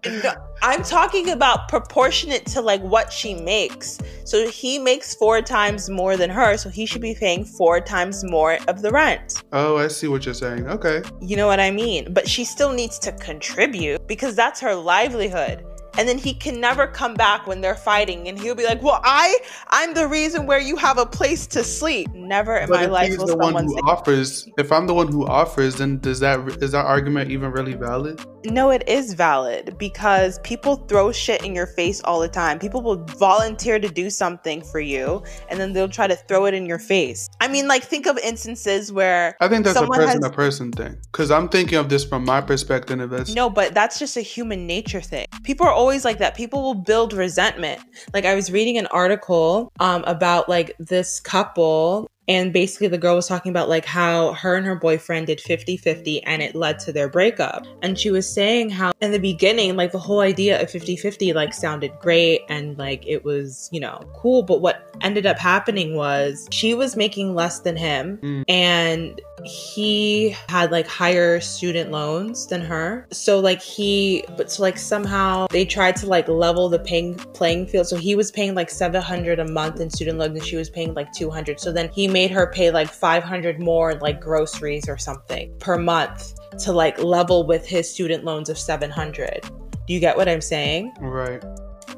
No, 0.05 0.33
I'm 0.61 0.81
talking 0.83 1.29
about 1.29 1.67
proportionate 1.67 2.45
to 2.47 2.61
like 2.61 2.81
what 2.81 3.11
she 3.11 3.33
makes. 3.33 3.99
So 4.23 4.47
he 4.47 4.79
makes 4.79 5.13
four 5.13 5.41
times 5.41 5.89
more 5.89 6.15
than 6.15 6.29
her, 6.29 6.55
so 6.55 6.69
he 6.69 6.85
should 6.85 7.01
be 7.01 7.15
paying 7.15 7.43
four 7.43 7.81
times 7.81 8.23
more 8.23 8.59
of 8.69 8.81
the 8.81 8.91
rent. 8.91 9.43
oh, 9.51 9.77
I 9.77 9.89
see 9.89 10.07
what 10.07 10.23
you're 10.23 10.33
saying. 10.33 10.69
Okay. 10.69 11.01
You 11.21 11.35
know 11.35 11.47
what 11.47 11.59
I 11.59 11.71
mean? 11.71 12.13
But 12.13 12.29
she 12.29 12.45
still 12.45 12.71
needs 12.71 12.97
to 12.99 13.11
contribute 13.11 14.07
because 14.07 14.35
that's 14.35 14.61
her 14.61 14.73
livelihood. 14.73 15.65
And 15.99 16.07
then 16.07 16.17
he 16.17 16.33
can 16.33 16.61
never 16.61 16.87
come 16.87 17.13
back 17.13 17.45
when 17.45 17.59
they're 17.59 17.75
fighting 17.75 18.29
and 18.29 18.39
he'll 18.39 18.55
be 18.55 18.63
like, 18.63 18.81
"Well, 18.81 19.01
I 19.03 19.37
I'm 19.67 19.93
the 19.93 20.07
reason 20.07 20.45
where 20.45 20.57
you 20.57 20.77
have 20.77 20.97
a 20.97 21.05
place 21.05 21.45
to 21.47 21.61
sleep." 21.61 22.07
Never 22.13 22.55
in 22.55 22.69
But 22.69 22.77
my 22.77 22.83
if 22.85 22.91
life 22.91 23.07
he's 23.09 23.17
will 23.17 23.27
the 23.27 23.35
one 23.35 23.47
someone 23.47 23.65
who 23.65 23.73
say, 23.73 23.81
offers, 23.83 24.47
if 24.57 24.71
I'm 24.71 24.87
the 24.87 24.93
one 24.93 25.09
who 25.09 25.27
offers, 25.27 25.75
then 25.75 25.99
does 25.99 26.21
that 26.21 26.39
is 26.63 26.71
that 26.71 26.85
argument 26.85 27.31
even 27.31 27.51
really 27.51 27.73
valid? 27.73 28.21
No, 28.45 28.69
it 28.69 28.87
is 28.87 29.13
valid 29.13 29.77
because 29.77 30.39
people 30.39 30.77
throw 30.87 31.11
shit 31.11 31.43
in 31.43 31.53
your 31.53 31.67
face 31.67 31.99
all 32.05 32.21
the 32.21 32.29
time. 32.29 32.59
People 32.59 32.81
will 32.81 33.03
volunteer 33.17 33.77
to 33.79 33.89
do 33.89 34.09
something 34.09 34.61
for 34.61 34.79
you 34.79 35.21
and 35.49 35.59
then 35.59 35.73
they'll 35.73 35.89
try 35.89 36.07
to 36.07 36.15
throw 36.15 36.45
it 36.45 36.53
in 36.53 36.65
your 36.65 36.79
face. 36.79 37.27
I 37.41 37.49
mean, 37.49 37.67
like, 37.67 37.83
think 37.83 38.07
of 38.07 38.17
instances 38.19 38.93
where. 38.93 39.35
I 39.41 39.49
think 39.49 39.65
that's 39.65 39.77
a 39.77 39.85
person 39.85 40.07
has- 40.07 40.19
to 40.19 40.29
person 40.29 40.71
thing. 40.71 40.95
Because 41.11 41.31
I'm 41.31 41.49
thinking 41.49 41.77
of 41.77 41.89
this 41.89 42.05
from 42.05 42.23
my 42.23 42.39
perspective. 42.39 43.09
That's 43.09 43.35
No, 43.35 43.49
but 43.49 43.73
that's 43.73 43.99
just 43.99 44.15
a 44.15 44.21
human 44.21 44.65
nature 44.65 45.01
thing. 45.01 45.25
People 45.43 45.65
are 45.65 45.73
always 45.73 45.88
like 46.05 46.19
that. 46.19 46.35
People 46.35 46.61
will 46.61 46.75
build 46.75 47.13
resentment. 47.13 47.81
Like 48.13 48.25
I 48.25 48.35
was 48.35 48.51
reading 48.51 48.77
an 48.77 48.87
article 48.87 49.71
um 49.79 50.03
about 50.05 50.47
like 50.49 50.75
this 50.79 51.19
couple 51.19 52.09
and 52.29 52.53
basically 52.53 52.87
the 52.87 52.97
girl 52.97 53.15
was 53.15 53.27
talking 53.27 53.49
about 53.49 53.67
like 53.67 53.85
how 53.85 54.33
her 54.33 54.55
and 54.55 54.65
her 54.65 54.75
boyfriend 54.75 55.27
did 55.27 55.39
50-50 55.39 56.21
and 56.25 56.41
it 56.43 56.55
led 56.55 56.77
to 56.79 56.93
their 56.93 57.09
breakup. 57.09 57.65
And 57.81 57.97
she 57.99 58.11
was 58.11 58.31
saying 58.31 58.69
how 58.69 58.93
in 59.01 59.11
the 59.11 59.19
beginning 59.19 59.75
like 59.75 59.91
the 59.91 59.99
whole 59.99 60.19
idea 60.19 60.61
of 60.61 60.69
50-50 60.69 61.33
like 61.33 61.53
sounded 61.53 61.91
great 61.99 62.41
and 62.47 62.77
like 62.77 63.05
it 63.07 63.25
was 63.25 63.67
you 63.71 63.79
know 63.79 63.99
cool. 64.13 64.43
But 64.43 64.61
what 64.61 64.95
ended 65.01 65.25
up 65.25 65.39
happening 65.39 65.95
was 65.95 66.47
she 66.51 66.73
was 66.75 66.95
making 66.95 67.33
less 67.35 67.59
than 67.59 67.75
him 67.75 68.19
Mm. 68.19 68.43
and 68.49 69.21
he 69.45 70.35
had 70.49 70.69
like 70.71 70.85
higher 70.85 71.39
student 71.39 71.91
loans 71.91 72.45
than 72.47 72.61
her. 72.61 73.07
So 73.11 73.39
like 73.39 73.61
he 73.61 74.23
but 74.37 74.51
so 74.51 74.61
like 74.61 74.77
somehow 74.77 75.47
they 75.49 75.63
tried 75.65 75.95
to 75.97 76.07
like 76.07 76.27
level 76.27 76.67
the 76.69 76.79
paying 76.79 77.15
playing 77.15 77.67
field. 77.67 77.87
So 77.87 77.95
he 77.95 78.15
was 78.15 78.31
paying 78.31 78.53
like 78.53 78.69
700 78.69 79.39
a 79.39 79.47
month 79.47 79.79
in 79.79 79.89
student 79.89 80.19
loans 80.19 80.37
and 80.37 80.45
she 80.45 80.57
was 80.57 80.69
paying 80.69 80.93
like 80.93 81.11
200 81.13 81.59
so 81.59 81.71
then 81.71 81.89
he 81.89 82.07
made 82.07 82.18
her 82.27 82.47
pay 82.47 82.71
like 82.71 82.89
500 82.89 83.59
more 83.59 83.95
like 83.95 84.19
groceries 84.19 84.87
or 84.87 84.97
something 84.97 85.53
per 85.59 85.77
month 85.77 86.33
to 86.59 86.71
like 86.71 87.01
level 87.01 87.45
with 87.45 87.65
his 87.65 87.91
student 87.91 88.23
loans 88.23 88.49
of 88.49 88.57
700 88.57 89.41
do 89.87 89.93
you 89.93 89.99
get 89.99 90.17
what 90.17 90.27
i'm 90.27 90.41
saying 90.41 90.93
right. 90.99 91.43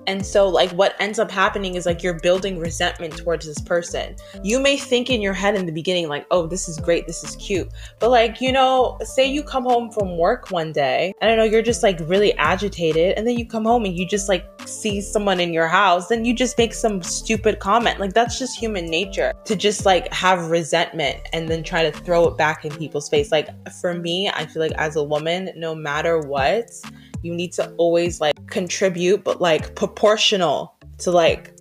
And 0.08 0.25
so, 0.25 0.48
like, 0.48 0.72
what 0.72 0.96
ends 1.00 1.20
up 1.20 1.29
happening 1.29 1.75
is 1.75 1.86
like 1.86 2.01
you're 2.01 2.20
building 2.20 2.60
resentment 2.60 3.17
towards 3.17 3.46
this 3.46 3.62
person. 3.62 4.15
You 4.43 4.60
may 4.60 4.77
think 4.77 5.10
in 5.10 5.22
your 5.22 5.34
head 5.34 5.55
in 5.55 5.65
the 5.65 5.72
beginning, 5.72 6.08
like, 6.08 6.25
oh, 6.31 6.48
this 6.48 6.67
is 6.67 6.77
great, 6.77 7.08
this 7.08 7.24
is 7.24 7.36
cute. 7.36 7.70
But, 8.00 8.10
like, 8.10 8.41
you 8.41 8.51
know, 8.51 8.98
say 9.03 9.25
you 9.25 9.43
come 9.43 9.63
home 9.63 9.91
from 9.91 10.17
work 10.17 10.51
one 10.51 10.72
day, 10.72 11.13
and 11.22 11.31
I 11.31 11.36
know, 11.36 11.43
you're 11.43 11.62
just 11.62 11.84
like 11.84 12.00
really 12.01 12.34
agitated, 12.34 13.17
and 13.17 13.27
then 13.27 13.38
you 13.38 13.46
come 13.46 13.65
home 13.65 13.86
and 13.86 13.98
you 13.98 14.08
just 14.08 14.27
like 14.27 14.46
see 14.65 15.01
someone 15.01 15.39
in 15.39 15.53
your 15.53 15.67
house, 15.67 16.08
then 16.08 16.25
you 16.25 16.34
just 16.34 16.58
make 16.58 16.74
some 16.74 17.01
stupid 17.03 17.60
comment. 17.60 18.00
Like, 18.00 18.13
that's 18.13 18.39
just 18.39 18.58
human 18.58 18.86
nature 18.86 19.34
to 19.46 19.55
just 19.55 19.86
like 19.86 20.12
have 20.13 20.50
resentment 20.50 21.20
and 21.34 21.48
then 21.48 21.63
try 21.63 21.84
to 21.84 21.91
throw 21.91 22.27
it 22.27 22.38
back 22.38 22.65
in 22.65 22.72
people's 22.75 23.10
face. 23.10 23.31
Like, 23.31 23.50
for 23.81 23.93
me, 23.93 24.29
I 24.29 24.46
feel 24.46 24.62
like 24.62 24.74
as 24.74 24.96
a 24.96 25.03
woman, 25.03 25.51
no 25.55 25.75
matter 25.75 26.20
what, 26.20 26.72
you 27.24 27.34
need 27.34 27.54
to 27.54 27.72
always 27.74 28.20
like 28.22 28.36
contribute 28.48 29.24
but 29.24 29.42
like 29.42 29.75
proportional 29.75 30.75
to 31.00 31.12
like 31.12 31.54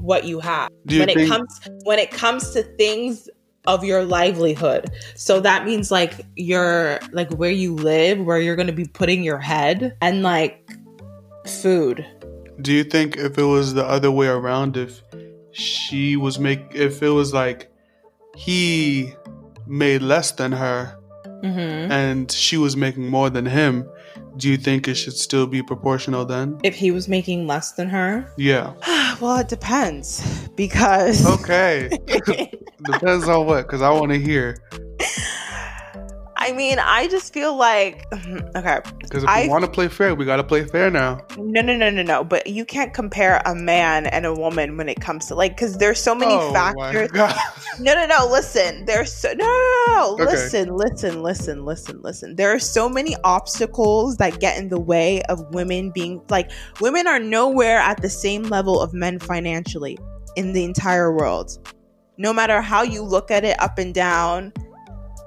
what 0.00 0.24
you 0.24 0.40
have. 0.40 0.70
You 0.88 1.00
when 1.00 1.08
it 1.08 1.28
comes 1.28 1.60
when 1.84 1.98
it 1.98 2.10
comes 2.10 2.50
to 2.50 2.62
things 2.62 3.28
of 3.66 3.84
your 3.84 4.04
livelihood. 4.04 4.90
So 5.14 5.40
that 5.40 5.64
means 5.64 5.90
like 5.90 6.26
your 6.36 7.00
like 7.12 7.32
where 7.34 7.50
you 7.50 7.74
live 7.74 8.20
where 8.20 8.40
you're 8.40 8.56
going 8.56 8.66
to 8.66 8.72
be 8.72 8.86
putting 8.86 9.22
your 9.22 9.38
head 9.38 9.96
and 10.00 10.22
like 10.22 10.70
food. 11.46 12.06
Do 12.60 12.72
you 12.72 12.84
think 12.84 13.16
if 13.16 13.38
it 13.38 13.44
was 13.44 13.74
the 13.74 13.84
other 13.84 14.10
way 14.10 14.28
around, 14.28 14.76
if 14.76 15.02
she 15.52 16.16
was 16.16 16.38
make, 16.38 16.74
if 16.74 17.02
it 17.02 17.08
was 17.08 17.32
like 17.32 17.70
he 18.36 19.12
made 19.66 20.02
less 20.02 20.32
than 20.32 20.52
her, 20.52 20.98
Mm-hmm. 21.44 21.92
and 21.92 22.32
she 22.32 22.56
was 22.56 22.74
making 22.74 23.06
more 23.10 23.28
than 23.28 23.44
him, 23.44 23.86
do 24.36 24.48
you 24.48 24.56
think 24.56 24.88
it 24.88 24.94
should 24.94 25.16
still 25.16 25.46
be 25.46 25.62
proportional 25.62 26.24
then? 26.24 26.58
If 26.62 26.74
he 26.74 26.90
was 26.90 27.08
making 27.08 27.46
less 27.46 27.72
than 27.72 27.88
her, 27.88 28.30
Yeah. 28.36 28.72
well, 29.20 29.38
it 29.38 29.48
depends 29.48 30.48
because 30.56 31.26
Okay. 31.26 31.90
Depends 32.84 33.28
on 33.28 33.46
what, 33.46 33.66
because 33.66 33.80
I 33.80 33.90
want 33.90 34.12
to 34.12 34.18
hear. 34.18 34.58
I 36.46 36.52
mean, 36.52 36.78
I 36.78 37.08
just 37.08 37.32
feel 37.32 37.56
like 37.56 38.06
okay, 38.12 38.80
Because 39.00 39.22
if 39.22 39.28
I- 39.28 39.44
we 39.44 39.48
want 39.48 39.64
to 39.64 39.70
play 39.70 39.88
fair, 39.88 40.14
we 40.14 40.24
got 40.24 40.36
to 40.36 40.44
play 40.44 40.64
fair 40.64 40.90
now. 40.90 41.20
no, 41.38 41.62
no, 41.62 41.74
no, 41.76 41.88
no, 41.90 42.02
no. 42.02 42.22
But 42.22 42.46
you 42.46 42.64
can't 42.66 42.92
compare 42.92 43.40
a 43.46 43.54
man 43.54 44.06
and 44.06 44.26
a 44.26 44.34
woman 44.34 44.76
when 44.76 44.88
it 44.88 45.00
comes 45.00 45.26
to 45.26 45.34
like, 45.34 45.56
because 45.56 45.78
there's 45.78 46.00
so 46.00 46.14
many 46.14 46.34
oh 46.34 46.52
factors. 46.52 47.10
my 47.12 47.16
god. 47.16 47.36
No, 47.80 47.94
no, 47.94 48.06
no. 48.06 48.28
Listen, 48.30 48.84
there's 48.84 49.12
so 49.12 49.32
no, 49.32 49.44
no, 49.46 49.46
no, 49.46 49.84
no. 49.86 50.12
Okay. 50.14 50.24
Listen, 50.24 50.76
listen, 50.76 51.22
listen, 51.22 51.64
listen, 51.64 52.02
listen. 52.02 52.36
There 52.36 52.52
are 52.54 52.58
so 52.58 52.88
many 52.88 53.16
obstacles 53.24 54.16
that 54.18 54.38
get 54.38 54.58
in 54.58 54.68
the 54.68 54.78
way 54.80 55.22
of 55.22 55.40
women 55.54 55.90
being 55.90 56.20
like 56.28 56.50
women 56.80 57.06
are 57.06 57.18
nowhere 57.18 57.78
at 57.78 58.02
the 58.02 58.10
same 58.10 58.42
level 58.44 58.80
of 58.80 58.92
men 58.92 59.18
financially 59.18 59.98
in 60.36 60.52
the 60.52 60.64
entire 60.64 61.12
world. 61.12 61.58
No 62.16 62.32
matter 62.32 62.60
how 62.60 62.82
you 62.82 63.02
look 63.02 63.30
at 63.30 63.44
it, 63.44 63.60
up 63.60 63.78
and 63.78 63.92
down. 63.94 64.52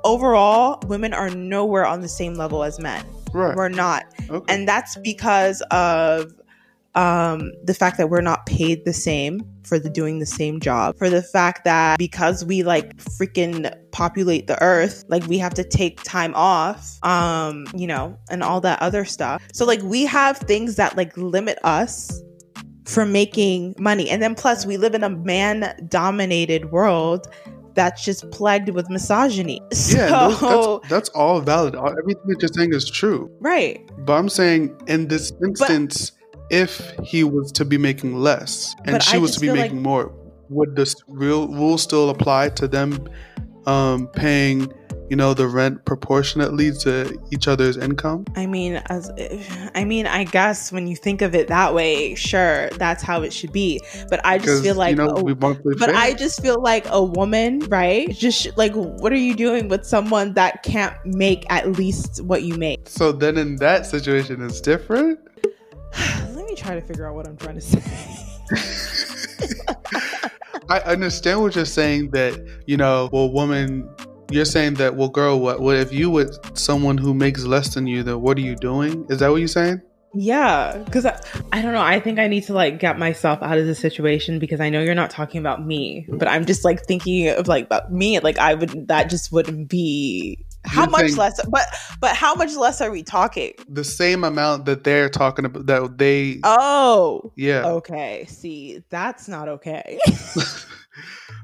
Overall, 0.04 0.80
women 0.88 1.14
are 1.14 1.30
nowhere 1.30 1.86
on 1.86 2.02
the 2.02 2.08
same 2.08 2.36
level 2.36 2.64
as 2.64 2.80
men. 2.80 3.06
Right. 3.34 3.56
We're 3.56 3.70
not 3.70 4.04
Okay. 4.30 4.54
and 4.54 4.68
that's 4.68 4.96
because 4.98 5.62
of 5.72 6.32
um, 6.96 7.52
the 7.64 7.74
fact 7.76 7.98
that 7.98 8.10
we're 8.10 8.22
not 8.22 8.46
paid 8.48 8.84
the 8.86 8.94
same 8.94 9.42
for 9.64 9.78
the 9.78 9.90
doing 9.90 10.18
the 10.20 10.26
same 10.26 10.60
job 10.60 10.98
for 10.98 11.10
the 11.10 11.22
fact 11.22 11.64
that 11.66 12.00
because 12.00 12.44
we 12.46 12.64
like 12.64 12.96
freaking 12.98 13.72
populate 13.92 14.48
the 14.48 14.60
earth 14.64 15.04
like 15.10 15.24
we 15.28 15.38
have 15.38 15.54
to 15.54 15.64
take 15.64 16.02
time 16.04 16.34
off 16.36 16.98
um 17.04 17.68
you 17.76 17.86
know 17.86 18.18
and 18.32 18.42
all 18.42 18.62
that 18.62 18.82
other 18.82 19.04
stuff 19.04 19.44
so 19.54 19.66
like 19.66 19.82
we 19.84 20.06
have 20.06 20.38
things 20.38 20.76
that 20.78 20.96
like 20.96 21.16
limit 21.18 21.60
us 21.66 22.22
from 22.86 23.12
making 23.12 23.76
money 23.78 24.10
and 24.10 24.22
then 24.24 24.34
plus 24.34 24.66
we 24.66 24.78
live 24.78 24.96
in 24.96 25.04
a 25.04 25.10
man 25.10 25.76
dominated 25.90 26.72
world 26.72 27.28
that's 27.78 28.04
just 28.04 28.30
plagued 28.32 28.70
with 28.70 28.90
misogyny 28.90 29.62
yeah, 29.96 30.10
those- 30.10 30.82
that's, 30.82 30.90
that's 30.90 31.10
all 31.10 31.40
valid. 31.40 31.76
Everything 31.76 32.28
that 32.32 32.38
you're 32.42 32.50
saying 32.60 32.74
is 32.74 32.90
true. 32.90 33.32
right 33.40 33.80
But 34.06 34.14
I'm 34.20 34.30
saying 34.30 34.62
in 34.88 35.08
this 35.08 35.32
instance, 35.48 36.12
if 36.50 36.74
he 37.04 37.24
was 37.24 37.52
to 37.54 37.64
be 37.64 37.78
making 37.78 38.16
less 38.16 38.76
and 38.86 39.02
she 39.02 39.18
I 39.18 39.20
was 39.20 39.36
to 39.36 39.40
be 39.40 39.48
feel 39.48 39.56
like- 39.56 39.72
making 39.72 39.84
more, 39.84 40.12
would 40.50 40.76
this 40.76 40.96
real 41.08 41.48
rule 41.50 41.78
still 41.78 42.10
apply 42.10 42.50
to 42.50 42.68
them 42.68 42.90
um, 43.66 44.08
paying, 44.08 44.72
you 45.10 45.16
know, 45.16 45.34
the 45.34 45.48
rent 45.48 45.86
proportionately 45.86 46.72
to 46.72 47.18
each 47.32 47.48
other's 47.48 47.78
income? 47.78 48.26
I 48.36 48.46
mean, 48.46 48.76
as 48.88 49.12
I 49.76 49.86
mean, 49.86 50.08
I 50.08 50.24
guess 50.26 50.72
when 50.72 50.88
you 50.88 50.96
think 50.96 51.22
of 51.22 51.34
it 51.36 51.48
that 51.48 51.74
way, 51.74 52.16
sure, 52.16 52.70
that's 52.72 53.04
how 53.04 53.22
it 53.22 53.32
should 53.34 53.52
be. 53.52 53.82
But 54.10 54.20
I 54.26 54.38
just 54.38 54.64
feel 54.64 54.76
like, 54.76 54.92
you 54.92 54.96
know 54.98 55.16
a- 55.16 55.24
we 55.24 55.34
want 55.34 55.58
to 55.58 55.64
play 55.64 55.74
but 55.80 55.90
fair. 55.90 55.96
I 55.96 56.14
just 56.14 56.42
feel 56.42 56.62
like 56.62 56.86
a 56.90 57.04
woman, 57.04 57.60
right? 57.70 58.10
Just 58.10 58.58
like, 58.58 58.74
what 58.74 59.12
are 59.12 59.18
you 59.18 59.36
doing 59.36 59.68
with 59.70 59.86
someone 59.86 60.34
that 60.34 60.64
can't 60.64 60.96
make 61.06 61.46
at 61.50 61.72
least 61.74 62.22
what 62.24 62.44
you 62.44 62.56
make? 62.56 62.88
so 62.88 63.12
then 63.12 63.38
in 63.38 63.56
that 63.58 63.86
situation, 63.86 64.42
it's 64.42 64.62
different. 64.62 65.20
Let 66.36 66.46
me 66.46 66.56
try 66.56 66.76
to 66.76 66.82
figure 66.82 67.08
out 67.08 67.16
what 67.16 67.28
I'm 67.28 67.38
trying 67.38 67.56
to 67.56 67.62
say. 67.62 67.82
I 70.70 70.80
understand 70.82 71.42
what 71.42 71.56
you're 71.56 71.64
saying 71.66 72.12
that, 72.12 72.34
you 72.66 72.76
know, 72.76 73.10
well, 73.14 73.32
woman, 73.32 73.90
you're 74.30 74.46
saying 74.46 74.76
that, 74.76 74.96
well, 74.96 75.10
girl, 75.10 75.40
what, 75.40 75.60
what 75.62 75.78
if 75.78 75.92
you 75.92 76.10
with 76.10 76.58
someone 76.58 76.98
who 76.98 77.14
makes 77.14 77.44
less 77.46 77.74
than 77.74 77.88
you, 77.88 78.04
then 78.04 78.22
what 78.22 78.38
are 78.38 78.42
you 78.42 78.56
doing? 78.56 79.06
Is 79.10 79.20
that 79.20 79.30
what 79.30 79.38
you're 79.38 79.48
saying? 79.48 79.82
yeah, 80.14 80.82
because 80.86 81.06
I, 81.06 81.20
I 81.52 81.62
don't 81.62 81.74
know. 81.74 81.82
I 81.82 82.00
think 82.00 82.18
I 82.18 82.28
need 82.28 82.44
to 82.46 82.54
like 82.54 82.80
get 82.80 82.98
myself 82.98 83.42
out 83.44 83.58
of 83.58 83.68
the 83.68 83.76
situation 83.76 84.40
because 84.40 84.60
I 84.60 84.70
know 84.70 84.82
you're 84.82 84.96
not 84.96 85.12
talking 85.12 85.40
about 85.40 85.66
me, 85.66 86.08
but 86.10 86.28
I'm 86.28 86.46
just 86.46 86.66
like 86.66 86.86
thinking 86.86 87.30
of 87.30 87.48
like 87.48 87.66
about 87.66 87.92
me. 87.92 88.20
Like 88.20 88.40
I 88.40 88.56
would, 88.56 88.88
that 88.88 89.10
just 89.10 89.32
wouldn't 89.32 89.70
be. 89.70 90.44
How 90.66 90.82
You're 90.82 90.90
much 90.90 91.16
less? 91.16 91.40
But 91.46 91.66
but 92.02 92.16
how 92.16 92.36
much 92.36 92.56
less 92.56 92.82
are 92.82 92.92
we 92.92 93.04
talking? 93.04 93.54
The 93.70 93.84
same 93.84 94.24
amount 94.24 94.66
that 94.66 94.84
they're 94.84 95.08
talking 95.08 95.46
about, 95.46 95.68
that 95.68 95.98
they, 95.98 96.40
Oh, 96.44 97.32
yeah. 97.36 97.66
okay. 97.66 98.26
See, 98.28 98.84
that's 98.90 99.28
not 99.28 99.48
okay. 99.48 100.00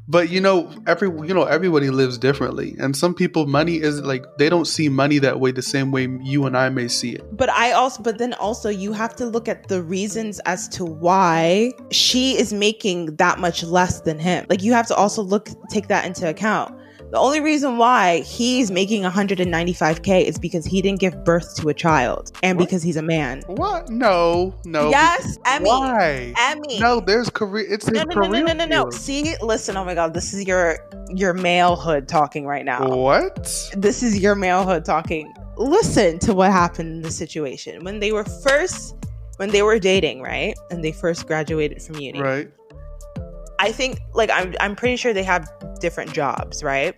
But 0.08 0.30
you 0.30 0.42
know, 0.42 0.70
every 0.86 1.08
you 1.26 1.34
know, 1.34 1.44
everybody 1.44 1.90
lives 1.90 2.18
differently, 2.18 2.76
and 2.78 2.96
some 2.96 3.14
people, 3.14 3.48
money 3.48 3.76
is 3.76 4.02
like 4.02 4.26
they 4.38 4.50
don't 4.50 4.66
see 4.66 4.90
money 4.90 5.18
that 5.20 5.40
way 5.40 5.52
the 5.52 5.62
same 5.62 5.92
way 5.92 6.10
you 6.22 6.46
and 6.46 6.58
I 6.58 6.70
may 6.70 6.90
see 6.90 7.14
it. 7.14 7.24
But 7.36 7.50
I 7.50 7.72
also, 7.72 8.04
but 8.04 8.18
then 8.18 8.34
also, 8.34 8.70
you 8.70 8.92
have 8.92 9.16
to 9.16 9.26
look 9.26 9.48
at 9.48 9.70
the 9.70 9.82
reasons 9.82 10.40
as 10.46 10.68
to 10.70 10.84
why 10.84 11.72
she 11.92 12.38
is 12.38 12.52
making 12.52 13.16
that 13.16 13.40
much 13.40 13.64
less 13.64 14.02
than 14.02 14.20
him. 14.20 14.46
Like, 14.50 14.62
you 14.62 14.74
have 14.74 14.88
to 14.88 14.96
also 14.96 15.22
look, 15.22 15.50
take 15.70 15.88
that 15.88 16.06
into 16.06 16.28
account. 16.28 16.76
The 17.14 17.20
only 17.20 17.42
reason 17.42 17.78
why 17.78 18.22
he's 18.22 18.72
making 18.72 19.04
195K 19.04 20.26
is 20.26 20.40
because 20.40 20.66
he 20.66 20.82
didn't 20.82 21.00
give 21.00 21.24
birth 21.24 21.56
to 21.58 21.70
a 21.70 21.74
child 21.74 22.32
and 22.42 22.58
What? 22.58 22.66
because 22.66 22.82
he's 22.82 22.98
a 22.98 23.04
man. 23.04 23.44
What? 23.46 23.88
No, 23.88 24.56
no. 24.66 24.90
yes, 24.90 25.38
Emmy. 25.46 25.70
Why? 25.70 26.34
Emmy. 26.40 26.80
No, 26.80 27.00
there's 27.00 27.30
career. 27.30 27.68
It's 27.70 27.86
his 27.86 27.94
no, 27.94 28.04
no, 28.06 28.22
no, 28.22 28.28
no, 28.30 28.42
no, 28.42 28.54
no, 28.54 28.66
no. 28.66 28.90
See, 28.90 29.36
listen. 29.44 29.78
Oh 29.78 29.86
my 29.86 29.94
God, 29.94 30.16
this 30.16 30.34
is 30.34 30.48
your 30.48 30.80
your 31.14 31.36
malehood 31.36 32.08
talking 32.08 32.48
right 32.48 32.66
now. 32.66 32.88
What? 32.88 33.44
this 33.78 34.02
is 34.02 34.18
your 34.18 34.36
malehood 34.36 34.84
talking. 34.84 35.32
Listen 35.56 36.18
to 36.18 36.34
what 36.34 36.52
happened 36.52 36.94
in 36.96 37.02
the 37.04 37.12
situation 37.12 37.84
when 37.84 38.00
they 38.00 38.12
were 38.12 38.24
first 38.24 38.96
when 39.38 39.52
they 39.52 39.62
were 39.62 39.78
dating, 39.78 40.24
right? 40.24 40.56
And 40.72 40.84
they 40.84 40.92
first 40.92 41.28
graduated 41.28 41.80
from 41.80 41.98
uni. 41.98 42.20
Right. 42.20 42.50
I 43.60 43.72
think 43.72 44.00
like 44.16 44.32
I'm 44.32 44.56
I'm 44.60 44.76
pretty 44.76 44.96
sure 44.96 45.14
they 45.14 45.24
have 45.24 45.48
different 45.80 46.12
jobs, 46.12 46.64
right? 46.64 46.96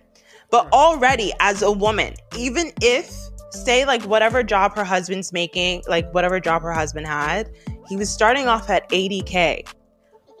But 0.50 0.72
already 0.72 1.32
as 1.40 1.62
a 1.62 1.72
woman, 1.72 2.14
even 2.36 2.72
if 2.80 3.12
say 3.50 3.84
like 3.84 4.02
whatever 4.02 4.42
job 4.42 4.74
her 4.74 4.84
husband's 4.84 5.32
making, 5.32 5.82
like 5.88 6.12
whatever 6.12 6.40
job 6.40 6.62
her 6.62 6.72
husband 6.72 7.06
had, 7.06 7.50
he 7.88 7.96
was 7.96 8.10
starting 8.10 8.46
off 8.46 8.68
at 8.70 8.88
80k. 8.90 9.68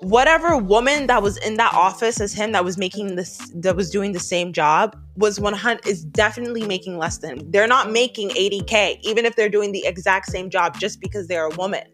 Whatever 0.00 0.58
woman 0.58 1.06
that 1.06 1.22
was 1.22 1.38
in 1.38 1.56
that 1.56 1.72
office 1.72 2.20
as 2.20 2.34
him 2.34 2.52
that 2.52 2.64
was 2.64 2.76
making 2.76 3.16
this 3.16 3.50
that 3.54 3.76
was 3.76 3.90
doing 3.90 4.12
the 4.12 4.20
same 4.20 4.52
job 4.52 4.94
was 5.16 5.40
100 5.40 5.86
is 5.86 6.04
definitely 6.04 6.66
making 6.66 6.98
less 6.98 7.18
than. 7.18 7.50
They're 7.50 7.66
not 7.66 7.90
making 7.90 8.30
80k 8.30 8.98
even 9.02 9.24
if 9.24 9.36
they're 9.36 9.48
doing 9.48 9.72
the 9.72 9.86
exact 9.86 10.26
same 10.26 10.50
job 10.50 10.78
just 10.78 11.00
because 11.00 11.28
they're 11.28 11.46
a 11.46 11.56
woman. 11.56 11.84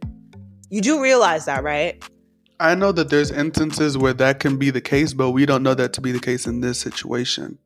You 0.68 0.80
do 0.80 1.00
realize 1.00 1.44
that, 1.44 1.62
right? 1.62 2.02
I 2.58 2.74
know 2.74 2.92
that 2.92 3.10
there's 3.10 3.30
instances 3.30 3.98
where 3.98 4.14
that 4.14 4.40
can 4.40 4.56
be 4.56 4.70
the 4.70 4.80
case, 4.80 5.14
but 5.14 5.30
we 5.30 5.46
don't 5.46 5.62
know 5.62 5.74
that 5.74 5.92
to 5.94 6.00
be 6.00 6.12
the 6.12 6.20
case 6.20 6.46
in 6.46 6.60
this 6.60 6.78
situation. 6.78 7.58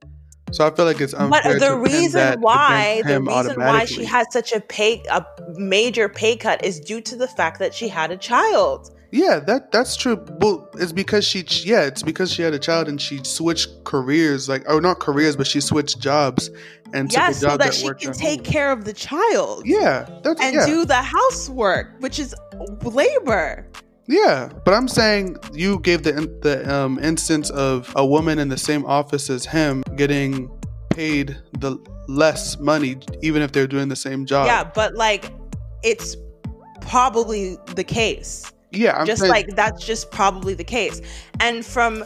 So 0.56 0.66
I 0.66 0.74
feel 0.74 0.86
like 0.86 1.02
it's 1.02 1.12
unfair. 1.12 1.42
But 1.42 1.60
the 1.60 1.76
reason 1.76 2.18
that 2.18 2.40
why 2.40 3.02
the 3.02 3.20
reason 3.20 3.56
why 3.60 3.84
she 3.84 4.06
had 4.06 4.32
such 4.32 4.54
a 4.54 4.60
pay 4.60 5.02
a 5.10 5.22
major 5.56 6.08
pay 6.08 6.34
cut 6.34 6.64
is 6.64 6.80
due 6.80 7.02
to 7.02 7.14
the 7.14 7.28
fact 7.28 7.58
that 7.58 7.74
she 7.74 7.88
had 7.88 8.10
a 8.10 8.16
child. 8.16 8.90
Yeah, 9.12 9.38
that 9.40 9.70
that's 9.70 9.96
true. 9.96 10.24
Well, 10.40 10.70
it's 10.78 10.92
because 10.92 11.26
she 11.26 11.44
yeah, 11.68 11.82
it's 11.82 12.02
because 12.02 12.32
she 12.32 12.40
had 12.40 12.54
a 12.54 12.58
child 12.58 12.88
and 12.88 12.98
she 12.98 13.22
switched 13.22 13.84
careers, 13.84 14.48
like 14.48 14.64
or 14.66 14.80
not 14.80 14.98
careers, 14.98 15.36
but 15.36 15.46
she 15.46 15.60
switched 15.60 16.00
jobs 16.00 16.48
and 16.94 17.10
took 17.10 17.18
a 17.22 17.26
job 17.26 17.34
so 17.34 17.56
that, 17.58 17.74
she 17.74 17.84
worked 17.84 18.00
can 18.00 18.14
take 18.14 18.46
home. 18.46 18.52
care 18.52 18.72
of 18.72 18.86
the 18.86 18.94
child 18.94 19.62
Yeah, 19.66 20.08
that's 20.22 20.40
and 20.40 20.54
yeah, 20.54 20.64
do 20.64 20.86
the 20.86 20.94
housework, 20.94 22.00
which 22.00 22.18
is 22.18 22.34
labor. 22.82 23.68
Yeah. 24.06 24.48
But 24.64 24.74
I'm 24.74 24.88
saying 24.88 25.36
you 25.52 25.80
gave 25.80 26.02
the 26.02 26.12
the 26.42 26.72
um, 26.72 26.98
instance 26.98 27.50
of 27.50 27.92
a 27.96 28.06
woman 28.06 28.38
in 28.38 28.48
the 28.48 28.58
same 28.58 28.84
office 28.86 29.30
as 29.30 29.46
him 29.46 29.82
getting 29.96 30.50
paid 30.90 31.36
the 31.58 31.78
less 32.08 32.58
money, 32.58 32.98
even 33.22 33.42
if 33.42 33.52
they're 33.52 33.66
doing 33.66 33.88
the 33.88 33.96
same 33.96 34.26
job. 34.26 34.46
Yeah, 34.46 34.64
but 34.64 34.94
like 34.94 35.32
it's 35.82 36.16
probably 36.80 37.58
the 37.74 37.84
case. 37.84 38.52
yeah. 38.70 38.96
I'm 38.96 39.06
just 39.06 39.20
saying, 39.20 39.30
like 39.30 39.48
that's 39.54 39.84
just 39.84 40.10
probably 40.10 40.54
the 40.54 40.64
case. 40.64 41.00
And 41.40 41.64
from 41.64 42.04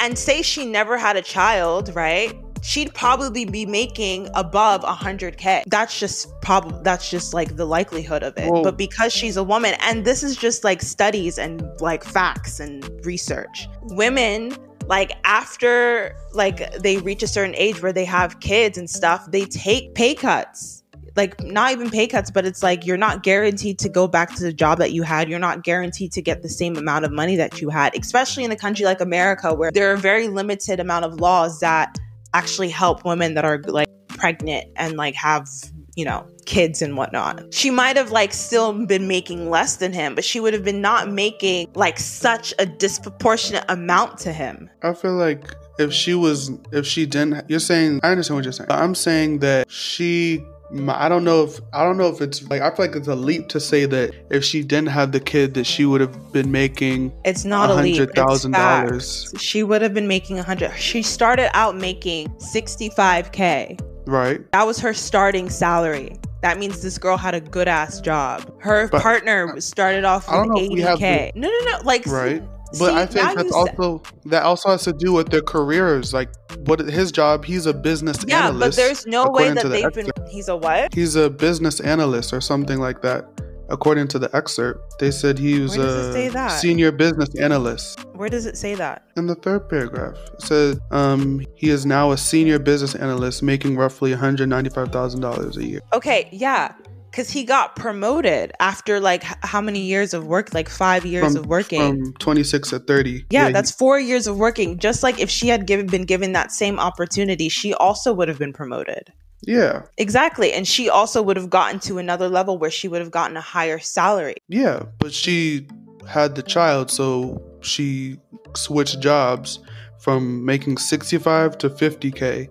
and 0.00 0.18
say 0.18 0.42
she 0.42 0.66
never 0.66 0.98
had 0.98 1.16
a 1.16 1.22
child, 1.22 1.94
right? 1.94 2.34
She'd 2.62 2.94
probably 2.94 3.44
be 3.44 3.66
making 3.66 4.28
above 4.34 4.82
100k. 4.82 5.64
That's 5.66 5.98
just 5.98 6.28
probably 6.42 6.80
that's 6.82 7.10
just 7.10 7.34
like 7.34 7.56
the 7.56 7.64
likelihood 7.64 8.22
of 8.22 8.36
it. 8.36 8.50
Well- 8.50 8.62
but 8.62 8.76
because 8.76 9.12
she's 9.12 9.36
a 9.36 9.44
woman 9.44 9.74
and 9.80 10.04
this 10.04 10.22
is 10.22 10.36
just 10.36 10.64
like 10.64 10.82
studies 10.82 11.38
and 11.38 11.62
like 11.80 12.04
facts 12.04 12.60
and 12.60 12.88
research. 13.04 13.68
Women 13.82 14.56
like 14.86 15.12
after 15.24 16.16
like 16.32 16.72
they 16.78 16.98
reach 16.98 17.22
a 17.22 17.28
certain 17.28 17.54
age 17.54 17.80
where 17.82 17.92
they 17.92 18.04
have 18.04 18.40
kids 18.40 18.76
and 18.76 18.90
stuff, 18.90 19.30
they 19.30 19.44
take 19.44 19.94
pay 19.94 20.14
cuts 20.14 20.80
like 21.16 21.42
not 21.42 21.72
even 21.72 21.90
pay 21.90 22.06
cuts, 22.06 22.30
but 22.30 22.44
it's 22.46 22.62
like 22.62 22.86
you're 22.86 22.96
not 22.96 23.22
guaranteed 23.22 23.78
to 23.80 23.88
go 23.88 24.06
back 24.06 24.34
to 24.36 24.42
the 24.42 24.52
job 24.52 24.78
that 24.78 24.92
you 24.92 25.02
had. 25.02 25.28
You're 25.28 25.38
not 25.38 25.64
guaranteed 25.64 26.12
to 26.12 26.22
get 26.22 26.42
the 26.42 26.48
same 26.48 26.76
amount 26.76 27.04
of 27.04 27.12
money 27.12 27.36
that 27.36 27.60
you 27.60 27.68
had, 27.68 27.96
especially 27.98 28.44
in 28.44 28.50
a 28.52 28.56
country 28.56 28.84
like 28.84 29.00
America 29.00 29.52
where 29.54 29.70
there 29.70 29.92
are 29.92 29.96
very 29.96 30.28
limited 30.28 30.80
amount 30.80 31.04
of 31.04 31.20
laws 31.20 31.60
that 31.60 31.98
actually 32.34 32.68
help 32.68 33.04
women 33.04 33.34
that 33.34 33.44
are 33.44 33.58
like 33.66 33.88
pregnant 34.08 34.66
and 34.76 34.96
like 34.96 35.14
have 35.14 35.48
you 35.96 36.04
know 36.04 36.26
kids 36.46 36.82
and 36.82 36.96
whatnot 36.96 37.52
she 37.52 37.70
might 37.70 37.96
have 37.96 38.10
like 38.10 38.32
still 38.32 38.72
been 38.86 39.08
making 39.08 39.50
less 39.50 39.76
than 39.76 39.92
him 39.92 40.14
but 40.14 40.24
she 40.24 40.40
would 40.40 40.52
have 40.52 40.64
been 40.64 40.80
not 40.80 41.10
making 41.10 41.66
like 41.74 41.98
such 41.98 42.52
a 42.58 42.66
disproportionate 42.66 43.64
amount 43.68 44.18
to 44.18 44.32
him 44.32 44.68
I 44.82 44.94
feel 44.94 45.14
like 45.14 45.54
if 45.80 45.92
she 45.92 46.14
was, 46.14 46.50
if 46.72 46.86
she 46.86 47.06
didn't, 47.06 47.48
you're 47.48 47.58
saying, 47.58 48.00
I 48.02 48.10
understand 48.10 48.36
what 48.36 48.44
you're 48.44 48.52
saying. 48.52 48.70
I'm 48.70 48.94
saying 48.94 49.38
that 49.40 49.70
she, 49.70 50.44
I 50.88 51.08
don't 51.08 51.24
know 51.24 51.42
if, 51.44 51.58
I 51.72 51.82
don't 51.82 51.96
know 51.98 52.06
if 52.08 52.20
it's 52.20 52.48
like, 52.48 52.62
I 52.62 52.70
feel 52.74 52.86
like 52.86 52.94
it's 52.94 53.08
a 53.08 53.16
leap 53.16 53.48
to 53.48 53.58
say 53.58 53.86
that 53.86 54.14
if 54.30 54.44
she 54.44 54.62
didn't 54.62 54.88
have 54.90 55.10
the 55.10 55.18
kid, 55.18 55.54
that 55.54 55.64
she 55.64 55.84
would 55.84 56.00
have 56.00 56.32
been 56.32 56.52
making 56.52 57.12
it's 57.24 57.44
not 57.44 57.70
a 57.70 57.74
hundred 57.74 58.14
thousand 58.14 58.52
dollars, 58.52 59.34
she 59.38 59.62
would 59.64 59.82
have 59.82 59.94
been 59.94 60.06
making 60.06 60.38
a 60.38 60.42
hundred 60.44 60.70
she 60.76 61.02
started 61.02 61.50
out 61.56 61.76
making 61.76 62.28
65k 62.38 63.80
right? 64.06 64.50
that 64.52 64.66
was 64.66 64.78
her 64.78 64.94
starting 64.94 65.48
salary. 65.50 66.16
That 66.42 66.58
means 66.58 66.80
this 66.82 66.96
girl 66.96 67.18
had 67.18 67.34
a 67.34 67.40
good 67.40 67.68
ass 67.68 68.00
job. 68.00 68.50
Her 68.62 68.88
But- 68.88 69.02
partner 69.02 69.60
started 69.60 70.04
off 70.04 70.26
with 70.26 70.34
don't 70.36 70.48
know 70.48 70.60
if 70.62 70.70
we 70.70 70.80
have 70.80 70.98
80k 70.98 71.32
no 71.34 71.48
no 71.48 71.70
no 71.72 71.80
like 71.84 72.06
Right. 72.06 72.42
But 72.78 72.90
see, 72.90 72.96
I 72.96 73.06
think 73.06 73.36
that's 73.36 73.52
also 73.52 74.02
that 74.26 74.42
also 74.44 74.70
has 74.70 74.84
to 74.84 74.92
do 74.92 75.12
with 75.12 75.28
their 75.30 75.42
careers. 75.42 76.14
Like 76.14 76.30
what 76.66 76.78
his 76.80 77.10
job, 77.10 77.44
he's 77.44 77.66
a 77.66 77.74
business 77.74 78.24
yeah 78.26 78.46
analyst. 78.48 78.78
Yeah, 78.78 78.84
but 78.84 78.88
there's 78.88 79.06
no 79.06 79.30
way 79.30 79.50
that 79.52 79.66
they've 79.68 79.84
excerpt. 79.84 80.14
been 80.16 80.26
he's 80.28 80.48
a 80.48 80.56
what 80.56 80.94
He's 80.94 81.16
a 81.16 81.28
business 81.30 81.80
analyst 81.80 82.32
or 82.32 82.40
something 82.40 82.78
like 82.78 83.02
that. 83.02 83.24
According 83.68 84.08
to 84.08 84.18
the 84.18 84.34
excerpt, 84.34 84.98
they 84.98 85.12
said 85.12 85.38
he 85.38 85.60
was 85.60 85.76
Where 85.78 85.86
does 85.86 86.08
it 86.08 86.32
say 86.32 86.38
a 86.46 86.50
senior 86.50 86.90
business 86.90 87.28
analyst. 87.36 88.04
where 88.14 88.28
does 88.28 88.44
it 88.44 88.56
say 88.56 88.74
that 88.74 89.04
In 89.16 89.28
the 89.28 89.36
third 89.36 89.68
paragraph, 89.68 90.16
it 90.34 90.42
says 90.42 90.80
um, 90.90 91.46
he 91.54 91.70
is 91.70 91.86
now 91.86 92.10
a 92.10 92.16
senior 92.18 92.58
business 92.58 92.96
analyst 92.96 93.44
making 93.44 93.76
roughly 93.76 94.12
$195,000 94.12 95.56
a 95.56 95.64
year. 95.64 95.80
okay 95.92 96.28
yeah 96.32 96.72
because 97.10 97.30
he 97.30 97.44
got 97.44 97.76
promoted 97.76 98.52
after 98.60 99.00
like 99.00 99.24
h- 99.24 99.36
how 99.42 99.60
many 99.60 99.80
years 99.80 100.14
of 100.14 100.26
work 100.26 100.54
like 100.54 100.68
five 100.68 101.04
years 101.04 101.34
of 101.34 101.46
working 101.46 102.04
From 102.04 102.12
26 102.14 102.70
to 102.70 102.78
30. 102.78 103.26
Yeah, 103.30 103.48
he- 103.48 103.52
that's 103.52 103.70
four 103.70 103.98
years 103.98 104.26
of 104.26 104.36
working. 104.38 104.78
Just 104.78 105.02
like 105.02 105.18
if 105.18 105.28
she 105.30 105.48
had 105.48 105.66
given 105.66 105.86
been 105.86 106.04
given 106.04 106.32
that 106.32 106.52
same 106.52 106.78
opportunity, 106.78 107.48
she 107.48 107.74
also 107.74 108.12
would 108.12 108.28
have 108.28 108.38
been 108.38 108.52
promoted. 108.52 109.12
Yeah, 109.42 109.82
Exactly. 109.96 110.52
And 110.52 110.68
she 110.68 110.90
also 110.90 111.22
would 111.22 111.36
have 111.38 111.48
gotten 111.48 111.80
to 111.80 111.96
another 111.98 112.28
level 112.28 112.58
where 112.58 112.70
she 112.70 112.88
would 112.88 113.00
have 113.00 113.10
gotten 113.10 113.36
a 113.38 113.40
higher 113.40 113.78
salary. 113.78 114.34
yeah. 114.48 114.82
But 114.98 115.12
she 115.14 115.66
had 116.06 116.34
the 116.34 116.42
child, 116.42 116.90
so 116.90 117.42
she 117.62 118.18
switched 118.54 119.00
jobs 119.00 119.58
from 119.98 120.44
making 120.44 120.76
65 120.78 121.56
to 121.58 121.70
50K. 121.70 122.48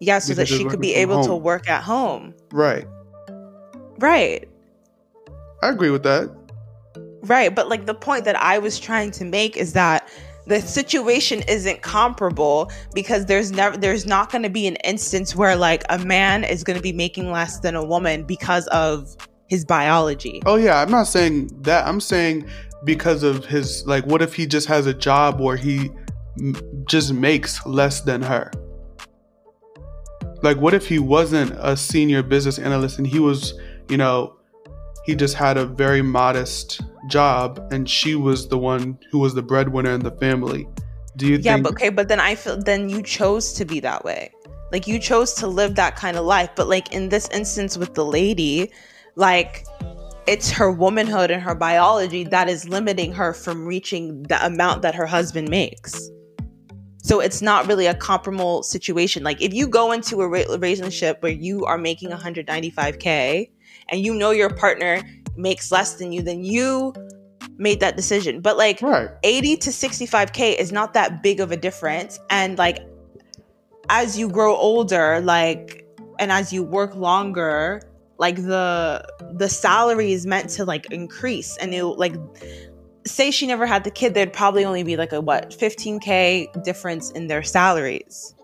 Yeah, 0.00 0.18
so 0.18 0.34
that 0.34 0.48
she 0.48 0.64
could 0.64 0.80
be 0.80 0.92
from 0.94 1.00
able 1.02 1.24
to 1.24 1.34
work 1.36 1.68
at 1.70 1.82
home. 1.84 2.34
Right. 2.52 2.86
Right. 4.02 4.48
I 5.62 5.68
agree 5.68 5.90
with 5.90 6.02
that. 6.02 6.28
Right. 7.22 7.54
But 7.54 7.68
like 7.68 7.86
the 7.86 7.94
point 7.94 8.24
that 8.24 8.36
I 8.36 8.58
was 8.58 8.80
trying 8.80 9.12
to 9.12 9.24
make 9.24 9.56
is 9.56 9.72
that 9.74 10.08
the 10.46 10.60
situation 10.60 11.42
isn't 11.46 11.82
comparable 11.82 12.68
because 12.94 13.26
there's 13.26 13.52
never 13.52 13.76
there's 13.76 14.04
not 14.04 14.32
going 14.32 14.42
to 14.42 14.50
be 14.50 14.66
an 14.66 14.74
instance 14.84 15.36
where 15.36 15.54
like 15.54 15.84
a 15.88 15.98
man 16.00 16.42
is 16.42 16.64
going 16.64 16.76
to 16.76 16.82
be 16.82 16.92
making 16.92 17.30
less 17.30 17.60
than 17.60 17.76
a 17.76 17.84
woman 17.84 18.24
because 18.24 18.66
of 18.68 19.16
his 19.46 19.64
biology. 19.64 20.42
Oh 20.46 20.56
yeah, 20.56 20.80
I'm 20.80 20.90
not 20.90 21.04
saying 21.04 21.50
that. 21.62 21.86
I'm 21.86 22.00
saying 22.00 22.48
because 22.84 23.22
of 23.22 23.44
his 23.44 23.86
like 23.86 24.04
what 24.06 24.20
if 24.20 24.34
he 24.34 24.46
just 24.46 24.66
has 24.66 24.86
a 24.86 24.94
job 24.94 25.40
where 25.40 25.56
he 25.56 25.90
m- 26.40 26.56
just 26.88 27.12
makes 27.14 27.64
less 27.64 28.00
than 28.00 28.20
her? 28.22 28.50
Like 30.42 30.56
what 30.56 30.74
if 30.74 30.88
he 30.88 30.98
wasn't 30.98 31.52
a 31.56 31.76
senior 31.76 32.24
business 32.24 32.58
analyst 32.58 32.98
and 32.98 33.06
he 33.06 33.20
was, 33.20 33.54
you 33.92 33.98
know, 33.98 34.34
he 35.04 35.14
just 35.14 35.34
had 35.34 35.58
a 35.58 35.66
very 35.66 36.00
modest 36.00 36.80
job 37.08 37.60
and 37.70 37.88
she 37.88 38.14
was 38.14 38.48
the 38.48 38.56
one 38.56 38.98
who 39.10 39.18
was 39.18 39.34
the 39.34 39.42
breadwinner 39.42 39.90
in 39.90 40.00
the 40.00 40.12
family. 40.12 40.66
Do 41.16 41.26
you 41.26 41.36
yeah 41.36 41.54
think 41.56 41.64
but 41.64 41.72
okay 41.72 41.90
but 41.90 42.08
then 42.08 42.18
i 42.18 42.34
feel 42.34 42.56
then 42.56 42.88
you 42.88 43.02
chose 43.02 43.52
to 43.52 43.66
be 43.66 43.80
that 43.80 44.02
way. 44.02 44.32
Like 44.72 44.86
you 44.86 44.98
chose 44.98 45.34
to 45.34 45.46
live 45.46 45.74
that 45.74 45.94
kind 45.94 46.16
of 46.16 46.24
life 46.24 46.48
but 46.56 46.68
like 46.68 46.90
in 46.94 47.10
this 47.10 47.28
instance 47.28 47.76
with 47.76 47.92
the 47.92 48.06
lady 48.06 48.72
like 49.14 49.66
it's 50.26 50.50
her 50.50 50.70
womanhood 50.70 51.30
and 51.30 51.42
her 51.42 51.54
biology 51.54 52.24
that 52.24 52.48
is 52.48 52.66
limiting 52.66 53.12
her 53.12 53.34
from 53.34 53.66
reaching 53.66 54.22
the 54.22 54.42
amount 54.46 54.80
that 54.80 54.94
her 54.94 55.04
husband 55.04 55.50
makes. 55.50 56.08
So 57.02 57.20
it's 57.20 57.42
not 57.42 57.66
really 57.66 57.86
a 57.86 57.94
comparable 57.94 58.62
situation. 58.62 59.24
Like 59.24 59.42
if 59.42 59.52
you 59.52 59.66
go 59.66 59.92
into 59.92 60.22
a 60.22 60.28
relationship 60.28 61.20
where 61.20 61.32
you 61.32 61.66
are 61.66 61.76
making 61.76 62.10
195k 62.10 63.50
and 63.88 64.00
you 64.00 64.14
know 64.14 64.30
your 64.30 64.50
partner 64.50 65.02
makes 65.36 65.72
less 65.72 65.94
than 65.94 66.12
you 66.12 66.22
then 66.22 66.44
you 66.44 66.92
made 67.56 67.80
that 67.80 67.96
decision 67.96 68.40
but 68.40 68.56
like 68.56 68.80
Right. 68.82 69.08
80 69.22 69.56
to 69.56 69.70
65k 69.70 70.58
is 70.58 70.72
not 70.72 70.94
that 70.94 71.22
big 71.22 71.40
of 71.40 71.52
a 71.52 71.56
difference 71.56 72.18
and 72.30 72.58
like 72.58 72.78
as 73.88 74.18
you 74.18 74.28
grow 74.28 74.56
older 74.56 75.20
like 75.20 75.86
and 76.18 76.32
as 76.32 76.52
you 76.52 76.62
work 76.62 76.94
longer 76.94 77.82
like 78.18 78.36
the 78.36 79.04
the 79.34 79.48
salary 79.48 80.12
is 80.12 80.26
meant 80.26 80.48
to 80.50 80.64
like 80.64 80.86
increase 80.92 81.56
and 81.58 81.74
it 81.74 81.84
like 81.84 82.14
say 83.04 83.30
she 83.30 83.46
never 83.46 83.66
had 83.66 83.84
the 83.84 83.90
kid 83.90 84.14
there'd 84.14 84.32
probably 84.32 84.64
only 84.64 84.82
be 84.82 84.96
like 84.96 85.12
a 85.12 85.20
what 85.20 85.50
15k 85.50 86.64
difference 86.64 87.10
in 87.10 87.26
their 87.26 87.42
salaries 87.42 88.34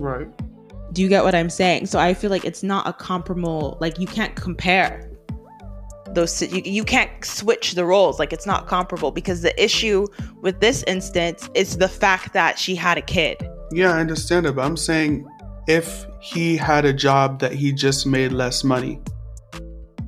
Right. 0.00 0.28
Do 0.94 1.02
you 1.02 1.08
get 1.08 1.24
what 1.24 1.34
i'm 1.34 1.50
saying? 1.50 1.86
So 1.86 1.98
i 1.98 2.14
feel 2.14 2.30
like 2.30 2.44
it's 2.44 2.62
not 2.62 2.86
a 2.86 2.92
comparable 2.92 3.76
like 3.80 3.98
you 3.98 4.06
can't 4.06 4.34
compare 4.34 5.10
those 6.14 6.40
you, 6.42 6.62
you 6.64 6.84
can't 6.84 7.10
switch 7.24 7.72
the 7.72 7.84
roles. 7.84 8.18
Like 8.18 8.32
it's 8.32 8.46
not 8.46 8.66
comparable 8.66 9.10
because 9.10 9.42
the 9.42 9.62
issue 9.62 10.06
with 10.40 10.60
this 10.60 10.82
instance 10.86 11.48
is 11.54 11.76
the 11.78 11.88
fact 11.88 12.32
that 12.32 12.58
she 12.58 12.74
had 12.74 12.98
a 12.98 13.02
kid. 13.02 13.36
Yeah, 13.72 13.92
I 13.92 14.00
understand 14.00 14.46
it, 14.46 14.54
but 14.54 14.64
I'm 14.64 14.76
saying 14.76 15.26
if 15.66 16.06
he 16.20 16.56
had 16.56 16.84
a 16.84 16.92
job 16.92 17.40
that 17.40 17.52
he 17.52 17.72
just 17.72 18.06
made 18.06 18.32
less 18.32 18.64
money 18.64 19.00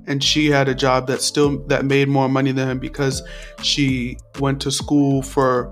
and 0.07 0.23
she 0.23 0.47
had 0.51 0.69
a 0.69 0.75
job 0.75 1.07
that 1.09 1.21
still 1.21 1.59
that 1.67 1.85
made 1.85 2.09
more 2.09 2.29
money 2.29 2.53
than 2.53 2.69
him 2.69 2.79
because 2.79 3.23
she 3.63 4.17
went 4.39 4.61
to 4.63 4.71
school 4.71 5.23
for 5.23 5.71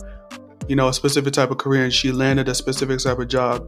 you 0.68 0.74
know 0.74 0.88
a 0.88 0.94
specific 0.94 1.32
type 1.32 1.50
of 1.50 1.58
career 1.58 1.84
and 1.84 1.92
she 1.92 2.10
landed 2.10 2.48
a 2.48 2.54
specific 2.54 2.98
type 2.98 3.18
of 3.18 3.28
job 3.28 3.64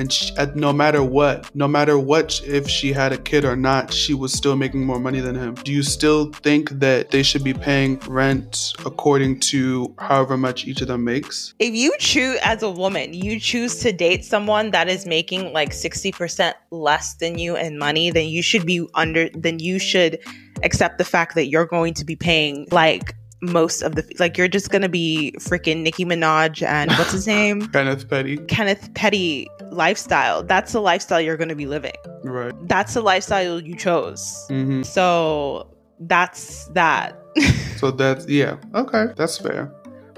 and 0.00 0.10
she, 0.12 0.34
at, 0.36 0.56
no 0.56 0.72
matter 0.72 1.02
what 1.02 1.54
no 1.54 1.68
matter 1.68 1.98
what 1.98 2.40
if 2.46 2.68
she 2.68 2.92
had 2.92 3.12
a 3.12 3.18
kid 3.18 3.44
or 3.44 3.54
not 3.54 3.92
she 3.92 4.14
was 4.14 4.32
still 4.32 4.56
making 4.56 4.84
more 4.84 4.98
money 4.98 5.20
than 5.20 5.34
him. 5.34 5.54
Do 5.54 5.72
you 5.72 5.82
still 5.82 6.32
think 6.32 6.70
that 6.70 7.10
they 7.10 7.22
should 7.22 7.44
be 7.44 7.52
paying 7.52 7.98
rent 8.08 8.72
according 8.86 9.40
to 9.40 9.94
however 9.98 10.36
much 10.36 10.66
each 10.66 10.80
of 10.80 10.88
them 10.88 11.04
makes? 11.04 11.54
If 11.58 11.74
you 11.74 11.94
choose 11.98 12.38
as 12.42 12.62
a 12.62 12.70
woman 12.70 13.12
you 13.12 13.38
choose 13.38 13.78
to 13.80 13.92
date 13.92 14.24
someone 14.24 14.70
that 14.70 14.88
is 14.88 15.06
making 15.06 15.52
like 15.52 15.70
60% 15.70 16.54
less 16.70 17.14
than 17.14 17.38
you 17.38 17.56
in 17.56 17.78
money 17.78 18.10
then 18.10 18.28
you 18.28 18.42
should 18.42 18.64
be 18.64 18.88
under 18.94 19.28
then 19.30 19.58
you 19.58 19.78
should 19.78 20.18
accept 20.62 20.98
the 20.98 21.04
fact 21.04 21.34
that 21.34 21.46
you're 21.46 21.66
going 21.66 21.94
to 21.94 22.04
be 22.04 22.16
paying 22.16 22.66
like 22.70 23.14
most 23.42 23.82
of 23.82 23.94
the 23.94 24.04
like 24.18 24.36
you're 24.36 24.48
just 24.48 24.70
gonna 24.70 24.88
be 24.88 25.32
freaking 25.38 25.82
Nicki 25.82 26.04
Minaj 26.04 26.62
and 26.66 26.90
what's 26.92 27.12
his 27.12 27.26
name? 27.36 27.66
Kenneth 27.68 28.08
petty. 28.08 28.36
Kenneth 28.36 28.92
Petty 28.94 29.48
lifestyle. 29.70 30.42
That's 30.42 30.72
the 30.72 30.80
lifestyle 30.80 31.20
you're 31.20 31.36
gonna 31.36 31.54
be 31.54 31.66
living. 31.66 31.94
Right. 32.24 32.52
That's 32.68 32.94
the 32.94 33.02
lifestyle 33.02 33.60
you 33.60 33.76
chose. 33.76 34.44
Hmm 34.48 34.82
so 34.82 35.68
that's 36.00 36.66
that. 36.68 37.16
So 37.80 37.90
that's 37.90 38.28
yeah, 38.28 38.56
okay, 38.74 39.06
that's 39.16 39.38
fair. 39.38 39.72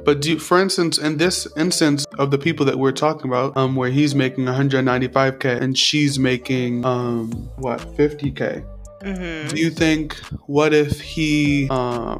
But 0.04 0.20
do 0.20 0.32
you, 0.32 0.38
for 0.40 0.60
instance, 0.60 0.98
in 0.98 1.16
this 1.18 1.46
instance 1.56 2.04
of 2.18 2.32
the 2.32 2.38
people 2.38 2.66
that 2.66 2.76
we're 2.76 2.90
talking 2.90 3.30
about, 3.30 3.56
um, 3.56 3.76
where 3.76 3.88
he's 3.90 4.16
making 4.16 4.46
195k 4.46 5.60
and 5.60 5.78
she's 5.78 6.18
making 6.18 6.84
um 6.84 7.30
what 7.58 7.78
50k, 7.96 8.64
Mhm. 9.04 9.48
do 9.50 9.56
you 9.60 9.70
think 9.70 10.14
what 10.46 10.74
if 10.74 11.00
he 11.00 11.68
um 11.70 12.18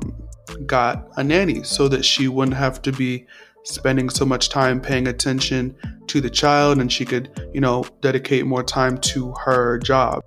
got 0.67 1.09
a 1.17 1.25
nanny 1.25 1.63
so 1.65 1.89
that 1.89 2.05
she 2.05 2.29
wouldn't 2.29 2.57
have 2.57 2.81
to 2.83 2.93
be 2.93 3.27
spending 3.65 4.09
so 4.11 4.25
much 4.25 4.49
time 4.49 4.81
paying 4.81 5.09
attention 5.09 5.75
to 6.09 6.21
the 6.21 6.31
child 6.31 6.79
and 6.81 6.93
she 6.93 7.05
could, 7.05 7.49
you 7.55 7.61
know, 7.61 7.85
dedicate 8.01 8.47
more 8.47 8.63
time 8.63 8.99
to 8.99 9.33
her 9.45 9.79
job? 9.79 10.23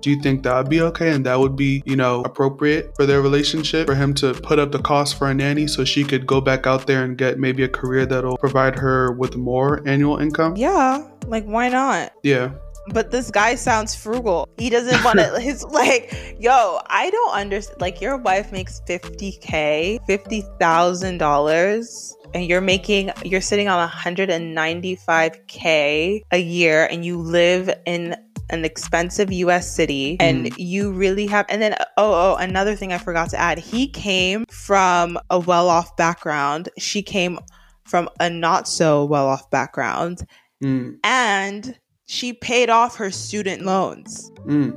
Do 0.00 0.10
you 0.10 0.22
think 0.22 0.44
that 0.44 0.56
would 0.56 0.70
be 0.70 0.80
okay 0.82 1.10
and 1.10 1.26
that 1.26 1.40
would 1.40 1.56
be, 1.56 1.82
you 1.84 1.96
know, 1.96 2.22
appropriate 2.22 2.94
for 2.94 3.04
their 3.04 3.20
relationship 3.20 3.86
for 3.88 3.96
him 3.96 4.14
to 4.14 4.32
put 4.32 4.60
up 4.60 4.70
the 4.70 4.78
cost 4.78 5.18
for 5.18 5.28
a 5.28 5.34
nanny 5.34 5.66
so 5.66 5.84
she 5.84 6.04
could 6.04 6.24
go 6.24 6.40
back 6.40 6.68
out 6.68 6.86
there 6.86 7.02
and 7.02 7.18
get 7.18 7.38
maybe 7.40 7.64
a 7.64 7.68
career 7.68 8.06
that'll 8.06 8.38
provide 8.38 8.78
her 8.78 9.10
with 9.12 9.36
more 9.36 9.82
annual 9.86 10.18
income? 10.18 10.54
yeah 10.56 11.04
like 11.26 11.44
why 11.46 11.68
not 11.68 12.12
Yeah. 12.22 12.52
but 12.94 13.10
this 13.10 13.28
guy 13.30 13.54
sounds 13.56 13.94
frugal. 13.94 14.48
He 14.56 14.70
doesn't 14.70 15.02
want 15.04 15.18
to. 15.18 15.38
His 15.40 15.62
like, 15.64 16.36
yo, 16.38 16.80
I 16.86 17.10
don't 17.10 17.32
understand. 17.34 17.80
Like, 17.82 18.00
your 18.00 18.16
wife 18.16 18.50
makes 18.50 18.80
fifty 18.86 19.32
k, 19.42 19.98
fifty 20.06 20.42
thousand 20.58 21.18
dollars, 21.18 22.16
and 22.34 22.46
you're 22.46 22.60
making, 22.60 23.10
you're 23.24 23.40
sitting 23.40 23.68
on 23.68 23.78
one 23.78 23.88
hundred 23.88 24.30
and 24.30 24.54
ninety 24.54 24.96
five 24.96 25.38
k 25.46 26.22
a 26.30 26.38
year, 26.38 26.86
and 26.86 27.04
you 27.04 27.18
live 27.18 27.70
in 27.86 28.16
an 28.50 28.64
expensive 28.64 29.30
US 29.30 29.70
city 29.70 30.16
and 30.20 30.46
Mm. 30.46 30.54
you 30.56 30.90
really 30.90 31.26
have 31.26 31.44
and 31.50 31.60
then 31.60 31.74
oh 31.98 32.14
oh 32.14 32.36
another 32.36 32.74
thing 32.74 32.94
I 32.94 32.98
forgot 32.98 33.28
to 33.30 33.38
add. 33.38 33.58
He 33.58 33.88
came 33.88 34.46
from 34.50 35.18
a 35.28 35.38
well-off 35.38 35.94
background. 35.98 36.70
She 36.78 37.02
came 37.02 37.38
from 37.84 38.08
a 38.20 38.30
not 38.30 38.66
so 38.66 39.04
well-off 39.04 39.50
background. 39.50 40.26
Mm, 40.64 40.96
and 41.04 41.78
she 42.06 42.32
paid 42.32 42.70
off 42.70 42.96
her 42.96 43.10
student 43.10 43.66
loans. 43.66 44.30
Mm, 44.46 44.72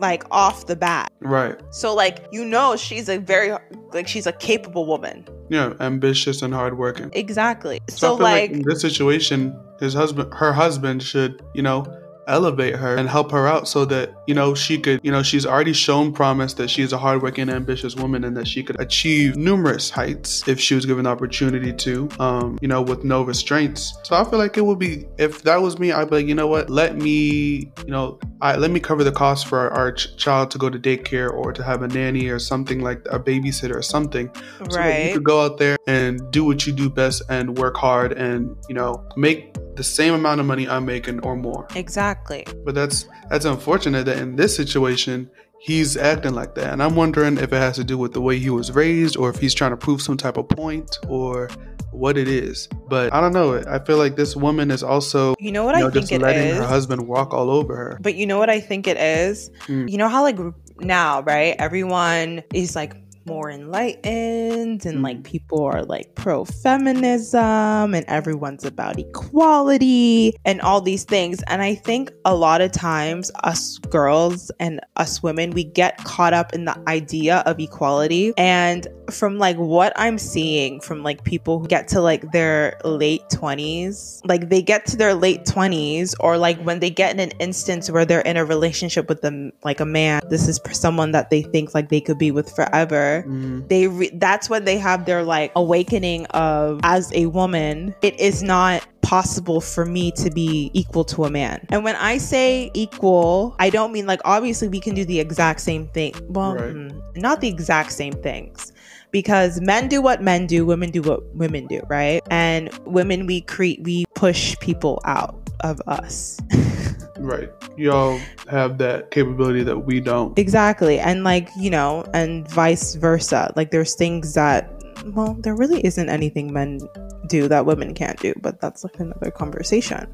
like 0.00 0.24
off 0.30 0.66
the 0.66 0.76
bat 0.76 1.12
right. 1.20 1.60
so 1.70 1.94
like 1.94 2.26
you 2.32 2.44
know 2.44 2.76
she's 2.76 3.08
a 3.08 3.18
very 3.18 3.56
like 3.92 4.06
she's 4.08 4.26
a 4.26 4.32
capable 4.32 4.86
woman 4.86 5.26
Yeah, 5.48 5.74
ambitious 5.80 6.42
and 6.42 6.52
hardworking. 6.52 7.10
exactly 7.12 7.80
So, 7.88 7.96
so, 7.96 8.14
like, 8.14 8.50
like 8.50 8.50
in 8.50 8.62
this 8.66 8.80
situation, 8.80 9.58
his 9.80 9.94
husband, 9.94 10.32
her 10.34 10.52
husband, 10.52 11.02
should 11.02 11.42
you 11.54 11.62
know 11.62 11.84
elevate 12.26 12.76
her 12.76 12.96
and 12.96 13.08
help 13.08 13.30
her 13.30 13.46
out 13.46 13.68
so 13.68 13.84
that 13.84 14.14
you 14.26 14.34
know 14.34 14.54
she 14.54 14.78
could 14.78 15.00
you 15.02 15.10
know 15.10 15.22
she's 15.22 15.46
already 15.46 15.72
shown 15.72 16.12
promise 16.12 16.54
that 16.54 16.68
she's 16.68 16.92
a 16.92 16.98
hardworking 16.98 17.48
ambitious 17.48 17.94
woman 17.96 18.24
and 18.24 18.36
that 18.36 18.48
she 18.48 18.62
could 18.62 18.78
achieve 18.80 19.36
numerous 19.36 19.90
heights 19.90 20.46
if 20.48 20.58
she 20.58 20.74
was 20.74 20.84
given 20.86 21.04
the 21.04 21.10
opportunity 21.10 21.72
to 21.72 22.08
um 22.18 22.58
you 22.60 22.68
know 22.68 22.82
with 22.82 23.04
no 23.04 23.22
restraints. 23.22 23.96
So 24.02 24.16
i 24.16 24.24
feel 24.28 24.38
like 24.38 24.56
it 24.56 24.64
would 24.64 24.78
be 24.78 25.06
if 25.18 25.42
that 25.42 25.60
was 25.62 25.78
me 25.78 25.92
i'd 25.92 26.10
be 26.10 26.16
like 26.16 26.26
you 26.26 26.34
know 26.34 26.46
what? 26.46 26.70
Let 26.70 26.96
me 26.96 27.72
you 27.84 27.90
know 27.90 28.18
I, 28.40 28.56
let 28.56 28.70
me 28.70 28.80
cover 28.80 29.02
the 29.02 29.12
cost 29.12 29.46
for 29.46 29.58
our, 29.58 29.70
our 29.70 29.92
ch- 29.92 30.14
child 30.16 30.50
to 30.50 30.58
go 30.58 30.68
to 30.68 30.78
daycare 30.78 31.32
or 31.32 31.52
to 31.52 31.62
have 31.62 31.82
a 31.82 31.88
nanny 31.88 32.28
or 32.28 32.38
something 32.38 32.80
like 32.80 33.00
a 33.10 33.18
babysitter 33.18 33.74
or 33.74 33.82
something. 33.82 34.30
So 34.70 34.76
that 34.76 35.06
you 35.06 35.14
could 35.14 35.24
go 35.24 35.44
out 35.44 35.58
there 35.58 35.76
and 35.86 36.20
do 36.30 36.44
what 36.44 36.66
you 36.66 36.72
do 36.72 36.90
best 36.90 37.22
and 37.30 37.56
work 37.56 37.76
hard 37.76 38.12
and 38.12 38.54
you 38.68 38.74
know 38.74 39.06
make 39.16 39.56
the 39.76 39.84
same 39.84 40.14
amount 40.14 40.40
of 40.40 40.46
money 40.46 40.68
I'm 40.68 40.84
making 40.84 41.20
or 41.20 41.36
more. 41.36 41.66
exactly 41.74 42.46
But 42.64 42.74
that's 42.74 43.06
that's 43.28 43.44
unfortunate 43.44 44.06
that 44.06 44.18
in 44.18 44.36
this 44.36 44.54
situation 44.54 45.30
he's 45.58 45.96
acting 45.96 46.34
like 46.34 46.54
that, 46.54 46.72
and 46.72 46.82
I'm 46.82 46.94
wondering 46.94 47.38
if 47.38 47.52
it 47.52 47.56
has 47.56 47.76
to 47.76 47.84
do 47.84 47.98
with 47.98 48.12
the 48.12 48.20
way 48.20 48.38
he 48.38 48.50
was 48.50 48.72
raised 48.72 49.16
or 49.16 49.30
if 49.30 49.38
he's 49.38 49.54
trying 49.54 49.72
to 49.72 49.76
prove 49.76 50.00
some 50.00 50.16
type 50.16 50.36
of 50.36 50.48
point 50.48 50.98
or 51.08 51.48
what 51.92 52.18
it 52.18 52.28
is. 52.28 52.68
But 52.88 53.12
I 53.12 53.20
don't 53.20 53.32
know. 53.32 53.62
I 53.68 53.78
feel 53.78 53.96
like 53.96 54.16
this 54.16 54.36
woman 54.36 54.70
is 54.70 54.82
also 54.82 55.34
you 55.38 55.50
know 55.50 55.64
what 55.64 55.74
you 55.76 55.82
know, 55.82 55.88
I 55.88 55.90
think 55.90 56.02
just 56.02 56.12
it 56.12 56.20
letting 56.20 56.48
is 56.48 56.58
her 56.58 56.66
husband 56.66 57.08
walk 57.08 57.32
all 57.32 57.50
over 57.50 57.74
her. 57.74 57.98
But 58.00 58.14
you 58.14 58.26
know 58.26 58.38
what 58.38 58.50
I 58.50 58.60
think 58.60 58.86
it 58.86 58.96
is? 58.96 59.50
Mm. 59.66 59.90
You 59.90 59.98
know 59.98 60.08
how 60.08 60.22
like 60.22 60.38
now, 60.78 61.22
right? 61.22 61.56
Everyone 61.58 62.42
is 62.52 62.76
like 62.76 62.94
more 63.26 63.46
mm-hmm. 63.46 63.62
enlightened 63.62 64.86
and 64.86 65.02
like 65.02 65.18
mm-hmm. 65.18 65.30
people 65.30 65.64
are 65.64 65.84
like 65.84 66.14
pro 66.14 66.44
feminism 66.44 67.94
and 67.94 68.04
everyone's 68.06 68.64
about 68.64 68.98
equality 68.98 70.34
and 70.44 70.60
all 70.60 70.80
these 70.80 71.04
things. 71.04 71.42
And 71.48 71.62
I 71.62 71.74
think 71.74 72.12
a 72.24 72.34
lot 72.34 72.60
of 72.60 72.72
times 72.72 73.30
us 73.44 73.78
girls 73.78 74.50
and 74.60 74.80
us 74.96 75.22
women, 75.22 75.50
we 75.50 75.64
get 75.64 75.98
caught 75.98 76.32
up 76.32 76.52
in 76.52 76.64
the 76.64 76.78
idea 76.88 77.42
of 77.46 77.58
equality. 77.58 78.32
And 78.36 78.86
from 79.10 79.38
like 79.38 79.56
what 79.56 79.92
I'm 79.96 80.18
seeing 80.18 80.80
from 80.80 81.02
like 81.02 81.24
people 81.24 81.60
who 81.60 81.66
get 81.66 81.88
to 81.88 82.00
like 82.00 82.32
their 82.32 82.78
late 82.84 83.22
20s, 83.30 84.20
like 84.24 84.48
they 84.48 84.62
get 84.62 84.86
to 84.86 84.96
their 84.96 85.14
late 85.14 85.44
20s 85.44 86.14
or 86.20 86.38
like 86.38 86.60
when 86.62 86.80
they 86.80 86.90
get 86.90 87.14
in 87.14 87.20
an 87.20 87.30
instance 87.38 87.90
where 87.90 88.04
they're 88.04 88.20
in 88.22 88.36
a 88.36 88.44
relationship 88.44 89.08
with 89.08 89.20
them 89.20 89.52
like 89.64 89.80
a 89.80 89.86
man, 89.86 90.22
this 90.28 90.48
is 90.48 90.60
someone 90.72 91.12
that 91.12 91.30
they 91.30 91.42
think 91.42 91.74
like 91.74 91.88
they 91.88 92.00
could 92.00 92.18
be 92.18 92.30
with 92.30 92.50
forever 92.54 93.15
Mhm. 93.24 93.68
they 93.68 93.86
re- 93.88 94.10
that's 94.14 94.48
when 94.50 94.64
they 94.64 94.78
have 94.78 95.04
their 95.06 95.22
like 95.22 95.52
awakening 95.56 96.26
of 96.26 96.80
as 96.82 97.10
a 97.14 97.26
woman 97.26 97.94
it 98.02 98.18
is 98.20 98.42
not 98.42 98.86
possible 99.02 99.60
for 99.60 99.84
me 99.86 100.10
to 100.10 100.30
be 100.30 100.68
equal 100.74 101.04
to 101.04 101.24
a 101.24 101.30
man. 101.30 101.64
And 101.70 101.84
when 101.84 101.94
i 101.96 102.18
say 102.18 102.70
equal 102.74 103.54
i 103.60 103.70
don't 103.70 103.92
mean 103.92 104.06
like 104.06 104.20
obviously 104.24 104.66
we 104.68 104.80
can 104.80 104.94
do 104.96 105.04
the 105.04 105.20
exact 105.20 105.60
same 105.60 105.86
thing. 105.88 106.12
Well 106.28 106.54
Right. 106.56 106.74
mm, 106.74 107.00
not 107.16 107.40
the 107.40 107.48
exact 107.48 107.92
same 107.92 108.14
things. 108.14 108.72
Because 109.12 109.60
men 109.60 109.88
do 109.88 110.02
what 110.02 110.20
men 110.22 110.46
do 110.46 110.66
women 110.66 110.90
do 110.90 111.00
what 111.02 111.22
women 111.36 111.66
do 111.68 111.80
right? 111.88 112.20
And 112.30 112.68
women 112.84 113.26
we 113.26 113.40
create 113.42 113.80
we 113.84 114.04
push 114.14 114.56
people 114.58 115.00
out 115.04 115.38
of 115.60 115.80
us 115.86 116.38
Right. 117.18 117.50
Y'all 117.76 118.20
have 118.48 118.78
that 118.78 119.10
capability 119.10 119.62
that 119.62 119.78
we 119.78 120.00
don't. 120.00 120.38
Exactly. 120.38 120.98
And 120.98 121.24
like, 121.24 121.48
you 121.58 121.70
know, 121.70 122.04
and 122.12 122.48
vice 122.50 122.94
versa. 122.94 123.52
Like 123.56 123.70
there's 123.70 123.94
things 123.94 124.34
that 124.34 124.72
well, 125.14 125.34
there 125.34 125.54
really 125.54 125.84
isn't 125.84 126.08
anything 126.08 126.52
men 126.52 126.80
do 127.28 127.48
that 127.48 127.66
women 127.66 127.94
can't 127.94 128.18
do, 128.20 128.34
but 128.40 128.60
that's 128.60 128.84
like 128.84 128.98
another 128.98 129.30
conversation. 129.30 130.12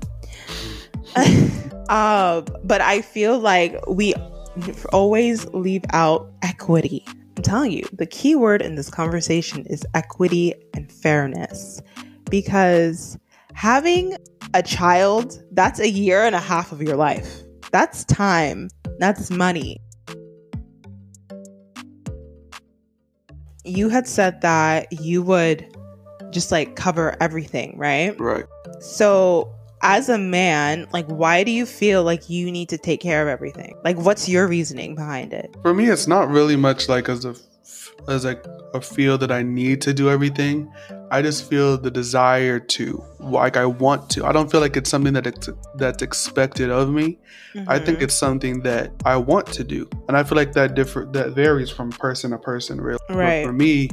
uh, 1.89 2.43
but 2.65 2.81
I 2.81 3.01
feel 3.01 3.39
like 3.39 3.77
we 3.89 4.15
always 4.93 5.47
leave 5.47 5.85
out 5.93 6.31
equity. 6.43 7.05
I'm 7.37 7.43
telling 7.43 7.73
you, 7.73 7.85
the 7.93 8.07
key 8.07 8.35
word 8.35 8.61
in 8.61 8.75
this 8.75 8.91
conversation 8.91 9.65
is 9.67 9.87
equity 9.95 10.55
and 10.75 10.91
fairness. 10.93 11.81
Because 12.31 13.19
having 13.55 14.17
a 14.55 14.63
child, 14.63 15.43
that's 15.53 15.81
a 15.81 15.89
year 15.89 16.25
and 16.25 16.35
a 16.35 16.41
half 16.41 16.73
of 16.73 16.83
your 16.83 16.97
life. 16.97 17.43
That's 17.71 18.05
time. 18.05 18.69
That's 18.99 19.31
money. 19.31 19.79
You 23.65 23.89
had 23.89 24.07
said 24.09 24.41
that 24.43 24.93
you 24.93 25.23
would 25.23 25.67
just 26.31 26.51
like 26.51 26.77
cover 26.77 27.17
everything, 27.21 27.79
right? 27.79 28.19
Right. 28.19 28.45
So, 28.81 29.53
as 29.83 30.09
a 30.09 30.19
man, 30.19 30.87
like, 30.93 31.07
why 31.07 31.45
do 31.45 31.51
you 31.51 31.67
feel 31.67 32.05
like 32.05 32.29
you 32.31 32.51
need 32.51 32.69
to 32.69 32.79
take 32.79 33.01
care 33.01 33.23
of 33.23 33.29
everything? 33.29 33.75
Like, 33.85 33.97
what's 33.97 34.29
your 34.29 34.47
reasoning 34.47 34.95
behind 34.95 35.33
it? 35.33 35.55
For 35.63 35.75
me, 35.75 35.89
it's 35.89 36.07
not 36.07 36.29
really 36.29 36.57
much 36.57 36.89
like 36.89 37.09
as 37.09 37.25
a 37.25 37.35
as 38.09 38.25
like 38.25 38.45
a 38.75 38.81
feel 38.81 39.17
that 39.19 39.31
I 39.31 39.43
need 39.43 39.81
to 39.83 39.95
do 39.95 40.11
everything. 40.11 40.73
I 41.13 41.21
just 41.23 41.49
feel 41.49 41.77
the 41.77 41.91
desire 41.91 42.59
to, 42.59 43.05
like 43.21 43.57
I 43.57 43.67
want 43.67 44.09
to. 44.11 44.25
I 44.25 44.33
don't 44.33 44.51
feel 44.51 44.61
like 44.61 44.77
it's 44.79 44.89
something 44.91 45.13
that 45.13 45.27
it's, 45.27 45.49
that's 45.77 46.03
expected 46.03 46.71
of 46.71 46.89
me. 46.91 47.19
I 47.69 47.79
think 47.79 47.99
Mm-hmm. 47.99 48.05
it's 48.05 48.15
something 48.15 48.61
that 48.63 48.91
I 49.05 49.17
want 49.17 49.47
to 49.49 49.63
do, 49.63 49.89
and 50.09 50.17
I 50.17 50.25
feel 50.25 50.37
like 50.37 50.53
that 50.55 50.75
differ 50.75 51.07
that 51.13 51.35
varies 51.35 51.69
from 51.69 51.91
person 51.91 52.31
to 52.31 52.39
person. 52.39 52.81
Really, 52.81 52.99
But 53.09 53.17
Right. 53.17 53.45
for 53.45 53.53
me, 53.53 53.91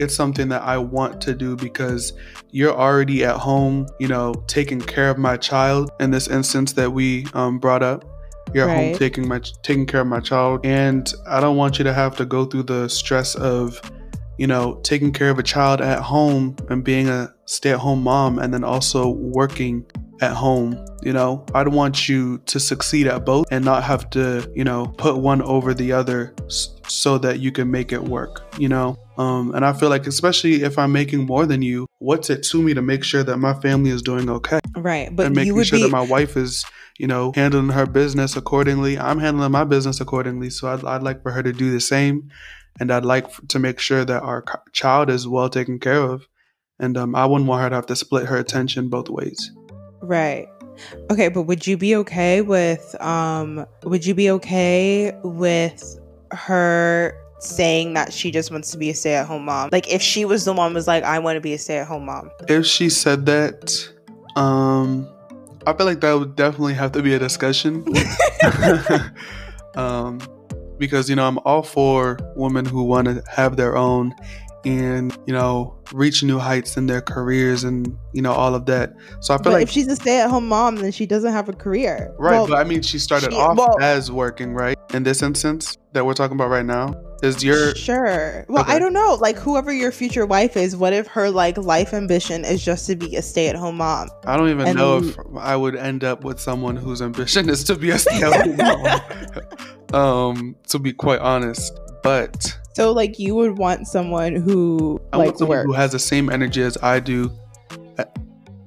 it's 0.00 0.14
something 0.16 0.48
that 0.48 0.62
I 0.62 0.76
want 0.78 1.20
to 1.22 1.34
do 1.34 1.54
because 1.54 2.12
you're 2.50 2.74
already 2.74 3.24
at 3.24 3.36
home, 3.36 3.86
you 4.00 4.08
know, 4.08 4.34
taking 4.48 4.80
care 4.80 5.08
of 5.08 5.18
my 5.18 5.36
child. 5.36 5.90
In 6.00 6.10
this 6.10 6.26
instance 6.26 6.72
that 6.72 6.92
we 6.92 7.26
um, 7.34 7.60
brought 7.60 7.84
up, 7.84 8.04
you're 8.52 8.68
at 8.68 8.74
home 8.76 8.92
taking 8.98 9.28
my 9.28 9.38
taking 9.62 9.86
care 9.86 10.00
of 10.00 10.08
my 10.08 10.18
child, 10.20 10.66
and 10.66 11.12
I 11.28 11.40
don't 11.40 11.56
want 11.56 11.78
you 11.78 11.84
to 11.84 11.94
have 11.94 12.16
to 12.16 12.24
go 12.24 12.44
through 12.44 12.64
the 12.64 12.88
stress 12.88 13.36
of, 13.36 13.80
you 14.38 14.46
know, 14.46 14.80
taking 14.82 15.12
care 15.12 15.30
of 15.30 15.38
a 15.38 15.42
child 15.42 15.80
at 15.80 16.00
home 16.00 16.56
and 16.68 16.84
being 16.84 17.08
a 17.08 17.32
stay-at-home 17.46 18.02
mom, 18.02 18.38
and 18.38 18.52
then 18.52 18.64
also 18.64 19.08
working 19.08 19.84
at 20.20 20.32
home. 20.32 20.82
You 21.02 21.12
know, 21.12 21.44
I'd 21.54 21.68
want 21.68 22.08
you 22.08 22.38
to 22.46 22.58
succeed 22.58 23.06
at 23.06 23.24
both 23.24 23.46
and 23.50 23.64
not 23.64 23.84
have 23.84 24.10
to, 24.10 24.50
you 24.54 24.64
know, 24.64 24.86
put 24.86 25.18
one 25.18 25.42
over 25.42 25.74
the 25.74 25.92
other 25.92 26.34
so 26.48 27.18
that 27.18 27.38
you 27.38 27.52
can 27.52 27.70
make 27.70 27.92
it 27.92 28.02
work, 28.02 28.42
you 28.58 28.68
know? 28.68 28.96
Um, 29.18 29.54
and 29.54 29.64
I 29.64 29.72
feel 29.72 29.88
like, 29.88 30.06
especially 30.06 30.62
if 30.62 30.78
I'm 30.78 30.92
making 30.92 31.26
more 31.26 31.46
than 31.46 31.62
you, 31.62 31.86
what's 31.98 32.28
it 32.28 32.42
to 32.44 32.62
me 32.62 32.74
to 32.74 32.82
make 32.82 33.04
sure 33.04 33.22
that 33.22 33.36
my 33.36 33.54
family 33.60 33.90
is 33.90 34.02
doing 34.02 34.28
okay? 34.28 34.58
Right. 34.76 35.14
But 35.14 35.26
and 35.26 35.36
you 35.36 35.40
making 35.40 35.54
would 35.54 35.66
sure 35.66 35.78
be 35.78 35.82
that 35.84 35.90
my 35.90 36.00
wife 36.00 36.36
is, 36.36 36.64
you 36.98 37.06
know, 37.06 37.32
handling 37.34 37.68
her 37.68 37.86
business 37.86 38.36
accordingly. 38.36 38.98
I'm 38.98 39.18
handling 39.18 39.52
my 39.52 39.64
business 39.64 40.00
accordingly. 40.00 40.50
So 40.50 40.68
I'd, 40.68 40.84
I'd 40.84 41.02
like 41.02 41.22
for 41.22 41.30
her 41.30 41.42
to 41.42 41.52
do 41.52 41.70
the 41.70 41.80
same. 41.80 42.30
And 42.78 42.90
I'd 42.90 43.04
like 43.04 43.48
to 43.48 43.58
make 43.58 43.78
sure 43.78 44.04
that 44.04 44.22
our 44.22 44.44
c- 44.46 44.58
child 44.72 45.10
is 45.10 45.26
well 45.26 45.48
taken 45.48 45.78
care 45.78 46.02
of. 46.02 46.28
And 46.78 46.96
um, 46.96 47.14
I 47.14 47.24
wouldn't 47.24 47.48
want 47.48 47.62
her 47.62 47.70
to 47.70 47.74
have 47.74 47.86
to 47.86 47.96
split 47.96 48.26
her 48.26 48.36
attention 48.36 48.88
both 48.88 49.08
ways. 49.08 49.50
Right. 50.02 50.46
Okay, 51.10 51.28
but 51.28 51.42
would 51.42 51.66
you 51.66 51.76
be 51.76 51.96
okay 51.96 52.42
with 52.42 52.94
um 53.00 53.64
would 53.84 54.04
you 54.04 54.14
be 54.14 54.30
okay 54.30 55.12
with 55.22 55.98
her 56.32 57.18
saying 57.38 57.94
that 57.94 58.12
she 58.12 58.30
just 58.30 58.50
wants 58.50 58.70
to 58.72 58.78
be 58.78 58.90
a 58.90 58.94
stay-at-home 58.94 59.46
mom? 59.46 59.70
Like 59.72 59.90
if 59.90 60.02
she 60.02 60.24
was 60.24 60.44
the 60.44 60.52
one 60.52 60.74
was 60.74 60.86
like 60.86 61.02
I 61.04 61.18
want 61.18 61.36
to 61.36 61.40
be 61.40 61.54
a 61.54 61.58
stay-at-home 61.58 62.04
mom. 62.04 62.30
If 62.48 62.66
she 62.66 62.90
said 62.90 63.24
that, 63.26 63.88
um, 64.36 65.08
I 65.66 65.72
feel 65.72 65.86
like 65.86 66.00
that 66.00 66.12
would 66.12 66.36
definitely 66.36 66.74
have 66.74 66.92
to 66.92 67.02
be 67.02 67.14
a 67.14 67.18
discussion. 67.18 67.84
um, 69.76 70.20
because, 70.78 71.08
you 71.10 71.16
know, 71.16 71.26
I'm 71.26 71.38
all 71.44 71.62
for 71.62 72.18
women 72.36 72.64
who 72.64 72.82
want 72.84 73.06
to 73.08 73.22
have 73.30 73.56
their 73.56 73.76
own 73.76 74.14
and 74.64 75.16
you 75.28 75.32
know 75.32 75.78
reach 75.92 76.24
new 76.24 76.40
heights 76.40 76.76
in 76.76 76.86
their 76.88 77.00
careers 77.00 77.62
and 77.62 77.96
you 78.12 78.20
know 78.20 78.32
all 78.32 78.52
of 78.52 78.66
that. 78.66 78.92
So 79.20 79.32
I 79.32 79.36
feel 79.36 79.44
But 79.44 79.52
like 79.52 79.62
if 79.64 79.70
she's 79.70 79.86
a 79.86 79.94
stay-at-home 79.94 80.48
mom, 80.48 80.74
then 80.76 80.90
she 80.90 81.06
doesn't 81.06 81.30
have 81.30 81.48
a 81.48 81.52
career. 81.52 82.12
right, 82.18 82.32
Well, 82.32 82.48
but 82.48 82.58
I 82.58 82.64
mean 82.64 82.82
she 82.82 82.98
started 82.98 83.32
she- 83.32 83.38
off 83.38 83.56
well- 83.56 83.76
as 83.80 84.10
working 84.10 84.54
right 84.54 84.76
in 84.92 85.04
this 85.04 85.22
instance 85.22 85.78
that 85.92 86.04
we're 86.04 86.14
talking 86.14 86.34
about 86.36 86.48
right 86.50 86.66
now. 86.66 86.94
Is 87.22 87.44
your 87.44 87.74
sure. 87.76 88.44
Well, 88.48 88.62
Okay. 88.64 88.72
I 88.74 88.78
don't 88.80 88.92
know. 88.92 89.16
Like 89.20 89.38
whoever 89.38 89.72
your 89.72 89.92
future 89.92 90.26
wife 90.26 90.56
is, 90.56 90.76
what 90.76 90.92
if 90.92 91.06
her 91.08 91.30
like 91.30 91.56
life 91.58 91.94
ambition 91.94 92.44
is 92.44 92.62
just 92.64 92.86
to 92.88 92.96
be 92.96 93.14
a 93.14 93.22
stay-at-home 93.22 93.76
mom? 93.76 94.08
I 94.26 94.36
don't 94.36 94.50
even 94.50 94.66
and 94.66 94.76
know 94.76 94.98
then- 95.00 95.10
if 95.10 95.16
I 95.38 95.54
would 95.56 95.76
end 95.76 96.02
up 96.02 96.24
with 96.24 96.40
someone 96.40 96.74
whose 96.76 97.00
ambition 97.02 97.48
is 97.48 97.62
to 97.64 97.76
be 97.76 97.90
a 97.90 97.98
stay-at-home 97.98 98.56
mom. 98.56 99.00
Um, 99.92 100.56
to 100.68 100.78
be 100.78 100.92
quite 100.92 101.20
honest, 101.20 101.78
but 102.02 102.58
So 102.74 102.92
like 102.92 103.18
you 103.18 103.34
would 103.34 103.58
want 103.58 103.86
someone 103.86 104.34
who 104.34 105.00
I 105.12 105.18
like 105.18 105.36
someone 105.36 105.64
who 105.64 105.72
has 105.72 105.92
the 105.92 105.98
same 105.98 106.30
energy 106.30 106.62
as 106.62 106.76
I 106.82 107.00
do 107.00 107.30
uh, 107.98 108.04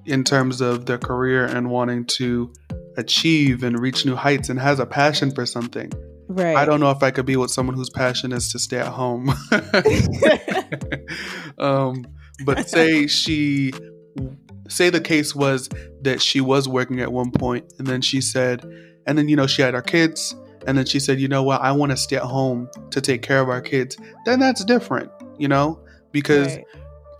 in 0.05 0.23
terms 0.23 0.61
of 0.61 0.85
their 0.85 0.97
career 0.97 1.45
and 1.45 1.69
wanting 1.69 2.05
to 2.05 2.53
achieve 2.97 3.63
and 3.63 3.79
reach 3.79 4.05
new 4.05 4.15
heights 4.15 4.49
and 4.49 4.59
has 4.59 4.79
a 4.79 4.85
passion 4.85 5.31
for 5.31 5.45
something. 5.45 5.91
right. 6.27 6.55
I 6.55 6.65
don't 6.65 6.79
know 6.79 6.91
if 6.91 7.01
I 7.01 7.11
could 7.11 7.25
be 7.25 7.37
with 7.37 7.51
someone 7.51 7.75
whose 7.75 7.89
passion 7.89 8.31
is 8.31 8.51
to 8.51 8.59
stay 8.59 8.79
at 8.79 8.87
home. 8.87 9.29
um, 11.57 12.05
but 12.45 12.69
say 12.73 13.07
she, 13.07 13.71
say 14.67 14.89
the 14.89 15.01
case 15.01 15.33
was 15.33 15.69
that 16.01 16.21
she 16.21 16.41
was 16.41 16.67
working 16.67 16.99
at 16.99 17.11
one 17.11 17.31
point, 17.31 17.71
and 17.77 17.87
then 17.87 18.01
she 18.01 18.21
said, 18.21 18.65
and 19.07 19.17
then 19.17 19.29
you 19.29 19.35
know 19.35 19.47
she 19.47 19.61
had 19.61 19.73
our 19.73 19.81
kids, 19.81 20.35
and 20.67 20.77
then 20.77 20.85
she 20.85 20.99
said, 20.99 21.19
you 21.19 21.27
know 21.27 21.43
what, 21.43 21.61
I 21.61 21.71
want 21.71 21.91
to 21.91 21.97
stay 21.97 22.17
at 22.17 22.23
home 22.23 22.69
to 22.91 23.01
take 23.01 23.21
care 23.21 23.39
of 23.41 23.49
our 23.49 23.61
kids. 23.61 23.97
Then 24.25 24.39
that's 24.39 24.63
different, 24.65 25.11
you 25.37 25.47
know, 25.47 25.79
because 26.11 26.55
Right. 26.55 26.65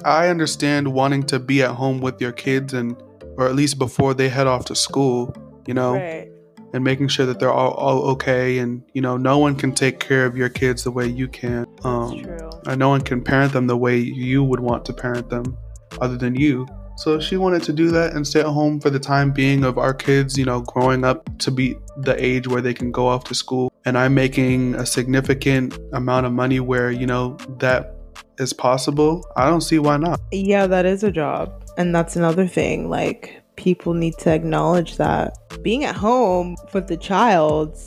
I 0.06 0.28
understand 0.30 0.94
wanting 0.94 1.24
to 1.24 1.40
be 1.40 1.62
at 1.64 1.72
home 1.72 2.00
with 2.00 2.22
your 2.22 2.32
kids 2.32 2.74
and, 2.74 2.96
or 3.38 3.48
at 3.48 3.56
least 3.56 3.78
before 3.80 4.14
they 4.14 4.30
head 4.30 4.48
off 4.48 4.66
to 4.66 4.76
school, 4.76 5.34
you 5.68 5.74
know 5.74 5.94
Right. 5.94 6.32
and 6.74 6.84
making 6.84 7.10
sure 7.10 7.26
that 7.28 7.40
they're 7.40 7.52
all, 7.52 7.72
all 7.74 8.02
okay 8.12 8.58
and 8.60 8.82
you 8.94 9.02
know 9.02 9.18
no 9.18 9.38
one 9.38 9.56
can 9.56 9.72
take 9.72 10.00
care 10.00 10.26
of 10.26 10.36
your 10.36 10.50
kids 10.50 10.84
the 10.84 10.92
way 10.92 11.06
you 11.08 11.28
can 11.28 11.66
um 11.84 12.24
True. 12.24 12.50
and 12.66 12.80
no 12.80 12.90
one 12.90 13.02
can 13.02 13.24
parent 13.24 13.54
them 13.54 13.68
the 13.68 13.78
way 13.78 13.98
you 13.98 14.44
would 14.44 14.60
want 14.60 14.86
to 14.86 14.94
parent 14.94 15.30
them 15.30 15.58
other 16.02 16.18
than 16.18 16.36
you 16.36 16.66
so 17.00 17.20
she 17.20 17.38
wanted 17.38 17.64
to 17.64 17.74
do 17.74 17.90
that 17.90 18.14
and 18.14 18.28
stay 18.28 18.42
at 18.42 18.46
home 18.46 18.80
for 18.80 18.90
the 18.90 19.00
time 19.00 19.32
being 19.32 19.64
of 19.64 19.78
our 19.78 19.94
kids 19.94 20.38
you 20.38 20.46
know 20.46 20.62
growing 20.62 21.04
up 21.04 21.30
to 21.40 21.50
be 21.50 21.76
the 21.98 22.16
age 22.24 22.48
where 22.48 22.62
they 22.62 22.74
can 22.74 22.92
go 22.92 23.08
off 23.08 23.24
to 23.24 23.34
school 23.34 23.72
and 23.86 23.98
i'm 23.98 24.14
making 24.14 24.76
a 24.76 24.86
significant 24.86 25.78
amount 25.94 26.26
of 26.26 26.34
money 26.34 26.60
where 26.60 26.92
you 26.92 27.08
know 27.08 27.38
that 27.58 27.96
is 28.38 28.54
possible 28.54 29.26
i 29.36 29.50
don't 29.50 29.62
see 29.62 29.80
why 29.80 29.98
not 29.98 30.20
Yeah, 30.32 30.68
that 30.68 30.86
is 30.86 31.04
a 31.04 31.12
job. 31.12 31.66
And 31.78 31.94
that's 31.94 32.16
another 32.16 32.48
thing. 32.48 32.90
Like, 32.90 33.42
people 33.56 33.94
need 33.94 34.18
to 34.20 34.32
acknowledge 34.32 34.98
that 34.98 35.38
being 35.64 35.84
at 35.84 35.96
home 35.96 36.56
with 36.74 36.88
the 36.88 36.98
child 36.98 37.78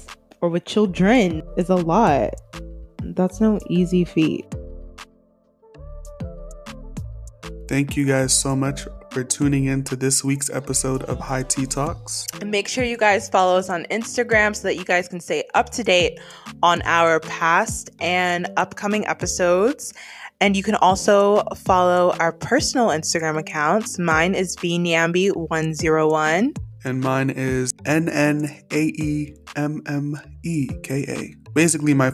or 0.40 0.48
with 0.48 0.64
children 0.64 1.42
is 1.56 1.68
a 1.68 1.76
lot. 1.76 2.34
That's 3.02 3.40
no 3.40 3.60
easy 3.68 4.04
feat. 4.04 4.46
thank 7.68 7.96
you 7.96 8.04
guys 8.04 8.38
so 8.38 8.54
much 8.54 8.86
for 9.12 9.22
tuning 9.22 9.66
in 9.66 9.84
to 9.84 9.94
this 9.94 10.24
week's 10.24 10.48
episode 10.48 11.02
of 11.02 11.20
high 11.20 11.42
tea 11.42 11.66
talks 11.66 12.26
And 12.40 12.50
make 12.50 12.66
sure 12.66 12.82
you 12.82 12.96
guys 12.96 13.28
follow 13.28 13.58
us 13.58 13.68
on 13.68 13.84
Instagram 13.90 14.56
so 14.56 14.62
that 14.68 14.76
you 14.76 14.84
guys 14.84 15.06
can 15.06 15.20
stay 15.20 15.44
up 15.54 15.68
to 15.70 15.84
date 15.84 16.18
on 16.62 16.80
our 16.84 17.20
past 17.20 17.90
and 18.00 18.48
upcoming 18.56 19.06
episodes. 19.06 19.92
And 20.40 20.56
you 20.56 20.62
can 20.62 20.76
also 20.76 21.42
follow 21.54 22.12
our 22.18 22.32
personal 22.32 22.88
Instagram 22.88 23.38
accounts. 23.38 23.98
Mine 23.98 24.34
is 24.34 24.56
vnyambi101. 24.56 26.56
and 26.84 27.00
mine 27.00 27.30
is 27.30 27.72
N 27.84 28.08
N 28.08 28.48
A 28.72 28.82
E 28.82 29.36
M 29.56 29.82
M 29.86 30.16
E 30.42 30.68
K 30.82 31.04
A. 31.06 31.34
Basically, 31.52 31.92
my 31.94 32.12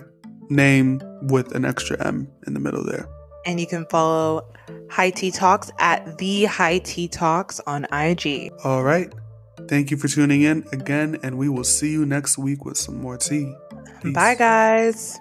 name 0.51 1.01
with 1.23 1.55
an 1.55 1.65
extra 1.65 1.97
M 2.05 2.29
in 2.47 2.55
the 2.55 2.61
middle 2.61 2.85
there. 2.85 3.09
And 3.45 3.61
you 3.61 3.67
can 3.67 3.87
follow 3.87 4.47
High 4.91 5.11
Tea 5.11 5.31
Talks 5.31 5.71
at 5.79 6.19
the 6.19 6.45
High 6.45 6.79
Tea 6.79 7.09
Talks 7.09 7.61
on 7.61 7.87
IG. 7.93 8.53
All 8.65 8.83
right. 8.83 9.13
Thank 9.69 9.91
you 9.91 9.97
for 9.97 10.09
tuning 10.09 10.43
in 10.43 10.67
again, 10.73 11.19
and 11.23 11.37
we 11.37 11.49
will 11.49 11.65
see 11.65 11.91
you 11.91 12.07
next 12.07 12.39
week 12.39 12.65
with 12.65 12.77
some 12.77 13.01
more 13.01 13.17
tea. 13.17 13.55
Peace. 14.03 14.15
Bye, 14.15 14.35
guys. 14.35 15.19